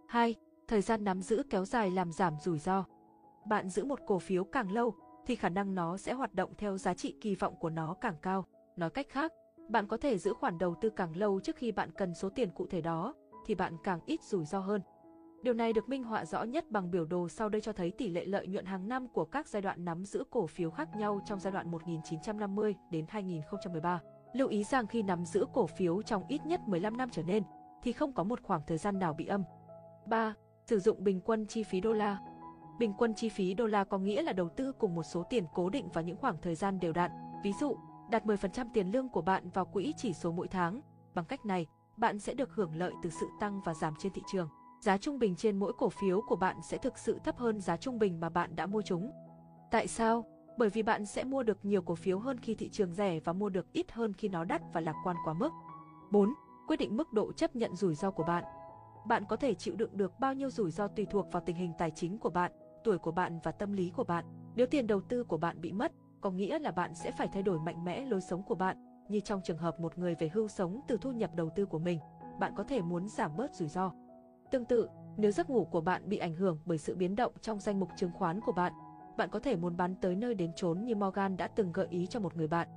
2. 0.08 0.36
Thời 0.68 0.82
gian 0.82 1.04
nắm 1.04 1.22
giữ 1.22 1.44
kéo 1.50 1.66
dài 1.66 1.92
làm 1.92 2.12
giảm 2.12 2.34
rủi 2.44 2.60
ro. 2.60 2.86
Bạn 3.50 3.70
giữ 3.70 3.86
một 3.86 4.00
cổ 4.08 4.20
phiếu 4.20 4.44
càng 4.44 4.72
lâu 4.72 4.96
thì 5.26 5.36
khả 5.36 5.50
năng 5.50 5.76
nó 5.76 5.98
sẽ 5.98 6.14
hoạt 6.14 6.34
động 6.34 6.54
theo 6.58 6.78
giá 6.78 6.94
trị 6.94 7.16
kỳ 7.22 7.36
vọng 7.36 7.56
của 7.60 7.70
nó 7.70 7.94
càng 8.02 8.16
cao. 8.22 8.46
Nói 8.76 8.90
cách 8.90 9.08
khác, 9.10 9.32
bạn 9.70 9.88
có 9.88 9.98
thể 9.98 10.18
giữ 10.18 10.34
khoản 10.34 10.58
đầu 10.58 10.76
tư 10.82 10.90
càng 10.90 11.18
lâu 11.18 11.40
trước 11.40 11.56
khi 11.56 11.72
bạn 11.72 11.92
cần 11.92 12.14
số 12.14 12.30
tiền 12.30 12.50
cụ 12.56 12.68
thể 12.70 12.82
đó, 12.82 13.14
thì 13.46 13.56
bạn 13.56 13.74
càng 13.84 14.00
ít 14.06 14.24
rủi 14.24 14.46
ro 14.46 14.60
hơn. 14.60 14.82
Điều 15.42 15.54
này 15.54 15.74
được 15.74 15.90
minh 15.90 16.04
họa 16.04 16.26
rõ 16.26 16.44
nhất 16.44 16.72
bằng 16.72 16.92
biểu 16.92 17.06
đồ 17.06 17.30
sau 17.30 17.50
đây 17.50 17.62
cho 17.62 17.74
thấy 17.74 17.92
tỷ 17.92 18.10
lệ 18.10 18.26
lợi 18.26 18.48
nhuận 18.48 18.66
hàng 18.66 18.88
năm 18.88 19.08
của 19.08 19.26
các 19.26 19.48
giai 19.48 19.62
đoạn 19.62 19.86
nắm 19.86 20.06
giữ 20.06 20.24
cổ 20.30 20.48
phiếu 20.48 20.72
khác 20.72 20.96
nhau 20.96 21.20
trong 21.26 21.40
giai 21.40 21.54
đoạn 21.54 21.72
1950 21.72 22.76
đến 22.92 23.06
2013. 23.10 24.00
Lưu 24.34 24.48
ý 24.48 24.64
rằng 24.64 24.88
khi 24.88 25.02
nắm 25.02 25.26
giữ 25.26 25.46
cổ 25.54 25.68
phiếu 25.68 26.02
trong 26.02 26.24
ít 26.28 26.46
nhất 26.46 26.62
15 26.68 26.98
năm 26.98 27.10
trở 27.12 27.24
nên, 27.24 27.44
thì 27.84 27.92
không 27.92 28.14
có 28.14 28.24
một 28.24 28.40
khoảng 28.44 28.62
thời 28.68 28.78
gian 28.78 29.00
nào 29.00 29.14
bị 29.14 29.26
âm. 29.26 29.44
3. 30.08 30.34
Sử 30.66 30.80
dụng 30.80 31.04
bình 31.04 31.22
quân 31.22 31.46
chi 31.46 31.64
phí 31.64 31.82
đô 31.82 31.94
la. 31.94 32.20
Bình 32.80 32.94
quân 32.98 33.14
chi 33.16 33.30
phí 33.30 33.54
đô 33.54 33.66
la 33.66 33.84
có 33.84 33.98
nghĩa 33.98 34.22
là 34.22 34.34
đầu 34.34 34.50
tư 34.50 34.72
cùng 34.72 34.96
một 34.96 35.04
số 35.04 35.24
tiền 35.24 35.46
cố 35.54 35.70
định 35.70 35.90
vào 35.90 36.04
những 36.04 36.18
khoảng 36.18 36.38
thời 36.42 36.56
gian 36.56 36.80
đều 36.80 36.94
đặn. 36.94 37.12
Ví 37.44 37.54
dụ, 37.60 37.78
đặt 38.12 38.26
10% 38.26 38.68
tiền 38.74 38.92
lương 38.92 39.10
của 39.10 39.22
bạn 39.22 39.50
vào 39.50 39.66
quỹ 39.66 39.94
chỉ 39.98 40.14
số 40.14 40.32
mỗi 40.32 40.48
tháng. 40.48 40.82
Bằng 41.14 41.26
cách 41.26 41.46
này, 41.46 41.66
bạn 41.98 42.20
sẽ 42.20 42.34
được 42.34 42.50
hưởng 42.54 42.76
lợi 42.76 42.94
từ 43.04 43.10
sự 43.10 43.28
tăng 43.40 43.62
và 43.66 43.74
giảm 43.74 43.94
trên 44.00 44.14
thị 44.14 44.22
trường 44.32 44.50
giá 44.80 44.98
trung 44.98 45.20
bình 45.20 45.36
trên 45.36 45.58
mỗi 45.58 45.74
cổ 45.78 45.90
phiếu 45.90 46.22
của 46.28 46.36
bạn 46.36 46.56
sẽ 46.64 46.78
thực 46.78 46.98
sự 46.98 47.20
thấp 47.24 47.38
hơn 47.38 47.60
giá 47.60 47.78
trung 47.78 48.00
bình 48.00 48.20
mà 48.20 48.30
bạn 48.30 48.56
đã 48.56 48.66
mua 48.66 48.82
chúng. 48.82 49.12
Tại 49.72 49.88
sao? 49.88 50.26
Bởi 50.58 50.70
vì 50.70 50.84
bạn 50.84 51.06
sẽ 51.06 51.24
mua 51.24 51.44
được 51.44 51.66
nhiều 51.66 51.82
cổ 51.82 51.96
phiếu 51.96 52.20
hơn 52.20 52.40
khi 52.40 52.56
thị 52.56 52.70
trường 52.70 52.94
rẻ 52.94 53.20
và 53.20 53.34
mua 53.34 53.50
được 53.50 53.74
ít 53.74 53.92
hơn 53.92 54.14
khi 54.14 54.30
nó 54.30 54.44
đắt 54.44 54.62
và 54.74 54.82
lạc 54.82 54.96
quan 55.04 55.16
quá 55.26 55.34
mức. 55.34 55.50
4. 56.12 56.34
Quyết 56.68 56.78
định 56.78 56.98
mức 56.98 57.14
độ 57.14 57.32
chấp 57.32 57.56
nhận 57.56 57.76
rủi 57.76 57.96
ro 57.96 58.12
của 58.12 58.24
bạn. 58.24 58.44
Bạn 59.08 59.24
có 59.30 59.36
thể 59.36 59.54
chịu 59.54 59.76
đựng 59.76 59.98
được 59.98 60.20
bao 60.20 60.34
nhiêu 60.34 60.50
rủi 60.50 60.72
ro 60.72 60.88
tùy 60.88 61.06
thuộc 61.06 61.32
vào 61.32 61.44
tình 61.46 61.56
hình 61.56 61.74
tài 61.78 61.92
chính 61.92 62.18
của 62.18 62.30
bạn, 62.30 62.52
tuổi 62.84 62.98
của 62.98 63.12
bạn 63.12 63.40
và 63.44 63.52
tâm 63.52 63.74
lý 63.74 63.92
của 63.96 64.04
bạn. 64.04 64.26
Nếu 64.56 64.68
tiền 64.68 64.88
đầu 64.88 65.02
tư 65.02 65.24
của 65.24 65.38
bạn 65.38 65.62
bị 65.62 65.72
mất, 65.72 65.92
có 66.22 66.32
nghĩa 66.32 66.60
là 66.60 66.72
bạn 66.72 66.96
sẽ 66.96 67.12
phải 67.12 67.28
thay 67.34 67.44
đổi 67.44 67.60
mạnh 67.60 67.84
mẽ 67.84 68.06
lối 68.06 68.22
sống 68.22 68.44
của 68.44 68.56
bạn, 68.56 68.78
như 69.10 69.20
trong 69.20 69.42
trường 69.44 69.58
hợp 69.58 69.80
một 69.80 69.98
người 69.98 70.16
về 70.16 70.30
hưu 70.34 70.48
sống 70.48 70.82
từ 70.88 70.98
thu 71.02 71.12
nhập 71.12 71.36
đầu 71.36 71.50
tư 71.56 71.66
của 71.66 71.80
mình. 71.80 72.00
Bạn 72.40 72.54
có 72.56 72.64
thể 72.64 72.82
muốn 72.82 73.08
giảm 73.08 73.38
bớt 73.38 73.56
rủi 73.56 73.68
ro. 73.68 73.92
Tương 74.52 74.66
tự, 74.66 74.88
nếu 75.18 75.32
giấc 75.32 75.50
ngủ 75.50 75.66
của 75.66 75.82
bạn 75.82 76.10
bị 76.10 76.18
ảnh 76.18 76.36
hưởng 76.36 76.60
bởi 76.66 76.78
sự 76.78 76.96
biến 76.96 77.16
động 77.16 77.34
trong 77.42 77.60
danh 77.60 77.80
mục 77.80 77.90
chứng 77.98 78.12
khoán 78.12 78.42
của 78.42 78.52
bạn, 78.52 78.74
bạn 79.18 79.30
có 79.30 79.40
thể 79.40 79.56
muốn 79.56 79.78
bán 79.78 79.96
tới 80.02 80.16
nơi 80.16 80.34
đến 80.34 80.52
chốn 80.56 80.86
như 80.86 80.96
Morgan 80.96 81.38
đã 81.38 81.48
từng 81.48 81.72
gợi 81.72 81.88
ý 81.90 82.08
cho 82.08 82.20
một 82.20 82.38
người 82.38 82.48
bạn. 82.48 82.68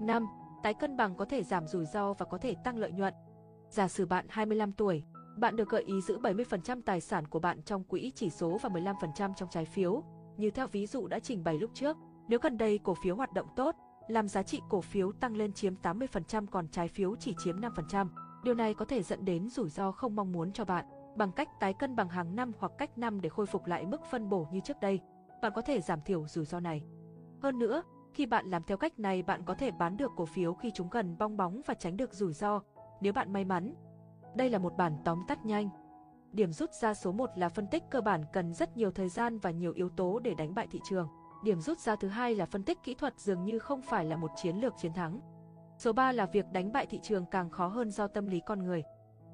5. 0.00 0.26
Tái 0.62 0.74
cân 0.74 0.96
bằng 0.96 1.14
có 1.14 1.24
thể 1.24 1.42
giảm 1.42 1.66
rủi 1.66 1.86
ro 1.86 2.12
và 2.12 2.26
có 2.26 2.38
thể 2.38 2.54
tăng 2.64 2.78
lợi 2.78 2.92
nhuận. 2.92 3.14
Giả 3.68 3.88
sử 3.88 4.06
bạn 4.06 4.26
25 4.28 4.72
tuổi, 4.72 5.02
bạn 5.36 5.56
được 5.56 5.68
gợi 5.68 5.82
ý 5.82 6.00
giữ 6.00 6.18
70% 6.18 6.82
tài 6.82 7.00
sản 7.00 7.26
của 7.26 7.38
bạn 7.38 7.62
trong 7.62 7.84
quỹ 7.84 8.12
chỉ 8.14 8.30
số 8.30 8.58
và 8.62 8.68
15% 8.68 9.32
trong 9.36 9.48
trái 9.50 9.64
phiếu, 9.64 10.02
như 10.36 10.50
theo 10.50 10.66
ví 10.66 10.86
dụ 10.86 11.06
đã 11.06 11.18
trình 11.18 11.44
bày 11.44 11.58
lúc 11.58 11.70
trước. 11.74 11.96
Nếu 12.28 12.38
gần 12.42 12.58
đây 12.58 12.78
cổ 12.78 12.94
phiếu 12.94 13.16
hoạt 13.16 13.32
động 13.32 13.46
tốt, 13.56 13.76
làm 14.08 14.28
giá 14.28 14.42
trị 14.42 14.60
cổ 14.68 14.80
phiếu 14.80 15.12
tăng 15.12 15.36
lên 15.36 15.52
chiếm 15.52 15.74
80% 15.82 16.46
còn 16.46 16.68
trái 16.68 16.88
phiếu 16.88 17.16
chỉ 17.16 17.34
chiếm 17.38 17.60
5%. 17.60 18.06
Điều 18.44 18.54
này 18.54 18.74
có 18.74 18.84
thể 18.84 19.02
dẫn 19.02 19.24
đến 19.24 19.48
rủi 19.48 19.68
ro 19.68 19.92
không 19.92 20.16
mong 20.16 20.32
muốn 20.32 20.52
cho 20.52 20.64
bạn 20.64 20.84
bằng 21.16 21.32
cách 21.32 21.48
tái 21.60 21.74
cân 21.74 21.96
bằng 21.96 22.08
hàng 22.08 22.36
năm 22.36 22.52
hoặc 22.58 22.72
cách 22.78 22.98
năm 22.98 23.20
để 23.20 23.28
khôi 23.28 23.46
phục 23.46 23.66
lại 23.66 23.86
mức 23.86 24.00
phân 24.10 24.28
bổ 24.28 24.46
như 24.52 24.60
trước 24.60 24.80
đây. 24.80 25.00
Bạn 25.42 25.52
có 25.54 25.62
thể 25.62 25.80
giảm 25.80 26.00
thiểu 26.00 26.26
rủi 26.26 26.44
ro 26.44 26.60
này. 26.60 26.82
Hơn 27.42 27.58
nữa, 27.58 27.82
khi 28.14 28.26
bạn 28.26 28.46
làm 28.46 28.62
theo 28.62 28.76
cách 28.76 28.98
này 28.98 29.22
bạn 29.22 29.44
có 29.44 29.54
thể 29.54 29.70
bán 29.70 29.96
được 29.96 30.10
cổ 30.16 30.26
phiếu 30.26 30.54
khi 30.54 30.70
chúng 30.74 30.88
gần 30.90 31.16
bong 31.18 31.36
bóng 31.36 31.60
và 31.66 31.74
tránh 31.74 31.96
được 31.96 32.14
rủi 32.14 32.32
ro, 32.32 32.60
nếu 33.00 33.12
bạn 33.12 33.32
may 33.32 33.44
mắn. 33.44 33.74
Đây 34.34 34.50
là 34.50 34.58
một 34.58 34.76
bản 34.76 34.96
tóm 35.04 35.24
tắt 35.28 35.44
nhanh. 35.44 35.68
Điểm 36.32 36.52
rút 36.52 36.72
ra 36.72 36.94
số 36.94 37.12
1 37.12 37.30
là 37.36 37.48
phân 37.48 37.66
tích 37.66 37.82
cơ 37.90 38.00
bản 38.00 38.24
cần 38.32 38.54
rất 38.54 38.76
nhiều 38.76 38.90
thời 38.90 39.08
gian 39.08 39.38
và 39.38 39.50
nhiều 39.50 39.72
yếu 39.72 39.88
tố 39.88 40.18
để 40.18 40.34
đánh 40.34 40.54
bại 40.54 40.66
thị 40.70 40.80
trường. 40.84 41.08
Điểm 41.44 41.60
rút 41.60 41.78
ra 41.78 41.96
thứ 41.96 42.08
hai 42.08 42.34
là 42.34 42.46
phân 42.46 42.62
tích 42.62 42.78
kỹ 42.84 42.94
thuật 42.94 43.20
dường 43.20 43.44
như 43.44 43.58
không 43.58 43.82
phải 43.82 44.04
là 44.04 44.16
một 44.16 44.30
chiến 44.36 44.56
lược 44.56 44.74
chiến 44.76 44.92
thắng. 44.92 45.20
Số 45.78 45.92
3 45.92 46.12
là 46.12 46.26
việc 46.26 46.44
đánh 46.52 46.72
bại 46.72 46.86
thị 46.86 47.00
trường 47.02 47.24
càng 47.30 47.50
khó 47.50 47.66
hơn 47.66 47.90
do 47.90 48.06
tâm 48.06 48.26
lý 48.26 48.40
con 48.46 48.64
người. 48.64 48.82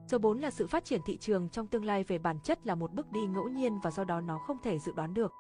Số 0.06 0.18
4 0.18 0.38
là 0.38 0.50
sự 0.50 0.66
phát 0.66 0.84
triển 0.84 1.00
thị 1.06 1.16
trường 1.16 1.48
trong 1.48 1.66
tương 1.66 1.84
lai 1.84 2.04
về 2.04 2.18
bản 2.18 2.40
chất 2.40 2.66
là 2.66 2.74
một 2.74 2.92
bước 2.92 3.12
đi 3.12 3.26
ngẫu 3.26 3.48
nhiên 3.48 3.78
và 3.82 3.90
do 3.90 4.04
đó 4.04 4.20
nó 4.20 4.38
không 4.38 4.56
thể 4.62 4.78
dự 4.78 4.92
đoán 4.96 5.14
được. 5.14 5.32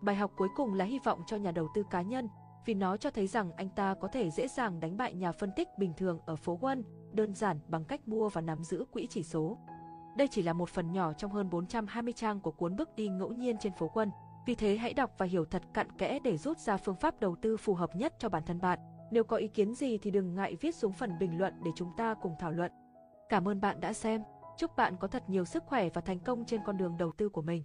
Bài 0.00 0.16
học 0.16 0.32
cuối 0.36 0.48
cùng 0.56 0.74
là 0.74 0.84
hy 0.84 0.98
vọng 0.98 1.22
cho 1.26 1.36
nhà 1.36 1.50
đầu 1.52 1.68
tư 1.74 1.82
cá 1.90 2.02
nhân, 2.02 2.28
vì 2.66 2.74
nó 2.74 2.96
cho 2.96 3.10
thấy 3.10 3.26
rằng 3.26 3.52
anh 3.52 3.68
ta 3.68 3.94
có 4.00 4.08
thể 4.08 4.30
dễ 4.30 4.48
dàng 4.48 4.80
đánh 4.80 4.96
bại 4.96 5.14
nhà 5.14 5.32
phân 5.32 5.50
tích 5.56 5.68
bình 5.78 5.92
thường 5.96 6.18
ở 6.26 6.36
phố 6.36 6.58
Wall, 6.60 6.82
đơn 7.12 7.34
giản 7.34 7.60
bằng 7.68 7.84
cách 7.84 8.08
mua 8.08 8.28
và 8.28 8.40
nắm 8.40 8.64
giữ 8.64 8.84
quỹ 8.90 9.06
chỉ 9.10 9.22
số. 9.22 9.58
Đây 10.16 10.28
chỉ 10.30 10.42
là 10.42 10.52
một 10.52 10.68
phần 10.68 10.92
nhỏ 10.92 11.12
trong 11.12 11.30
hơn 11.30 11.50
420 11.50 12.12
trang 12.12 12.40
của 12.40 12.50
cuốn 12.50 12.76
bước 12.76 12.88
đi 12.96 13.08
ngẫu 13.08 13.32
nhiên 13.32 13.56
trên 13.60 13.72
phố 13.78 13.90
quân. 13.94 14.10
Vì 14.46 14.54
thế 14.54 14.76
hãy 14.76 14.94
đọc 14.94 15.10
và 15.18 15.26
hiểu 15.26 15.44
thật 15.44 15.62
cặn 15.74 15.92
kẽ 15.92 16.18
để 16.24 16.36
rút 16.36 16.58
ra 16.58 16.76
phương 16.76 16.96
pháp 16.96 17.20
đầu 17.20 17.36
tư 17.42 17.56
phù 17.56 17.74
hợp 17.74 17.96
nhất 17.96 18.14
cho 18.18 18.28
bản 18.28 18.42
thân 18.46 18.60
bạn. 18.60 18.78
Nếu 19.10 19.24
có 19.24 19.36
ý 19.36 19.48
kiến 19.48 19.74
gì 19.74 19.98
thì 19.98 20.10
đừng 20.10 20.34
ngại 20.34 20.56
viết 20.60 20.74
xuống 20.74 20.92
phần 20.92 21.18
bình 21.18 21.38
luận 21.38 21.54
để 21.64 21.70
chúng 21.76 21.92
ta 21.96 22.14
cùng 22.14 22.34
thảo 22.38 22.52
luận. 22.52 22.72
Cảm 23.28 23.48
ơn 23.48 23.60
bạn 23.60 23.80
đã 23.80 23.92
xem. 23.92 24.22
Chúc 24.56 24.76
bạn 24.76 24.96
có 25.00 25.08
thật 25.08 25.22
nhiều 25.28 25.44
sức 25.44 25.64
khỏe 25.66 25.88
và 25.94 26.00
thành 26.00 26.18
công 26.20 26.44
trên 26.44 26.60
con 26.66 26.76
đường 26.76 26.96
đầu 26.98 27.12
tư 27.18 27.28
của 27.28 27.42
mình. 27.42 27.62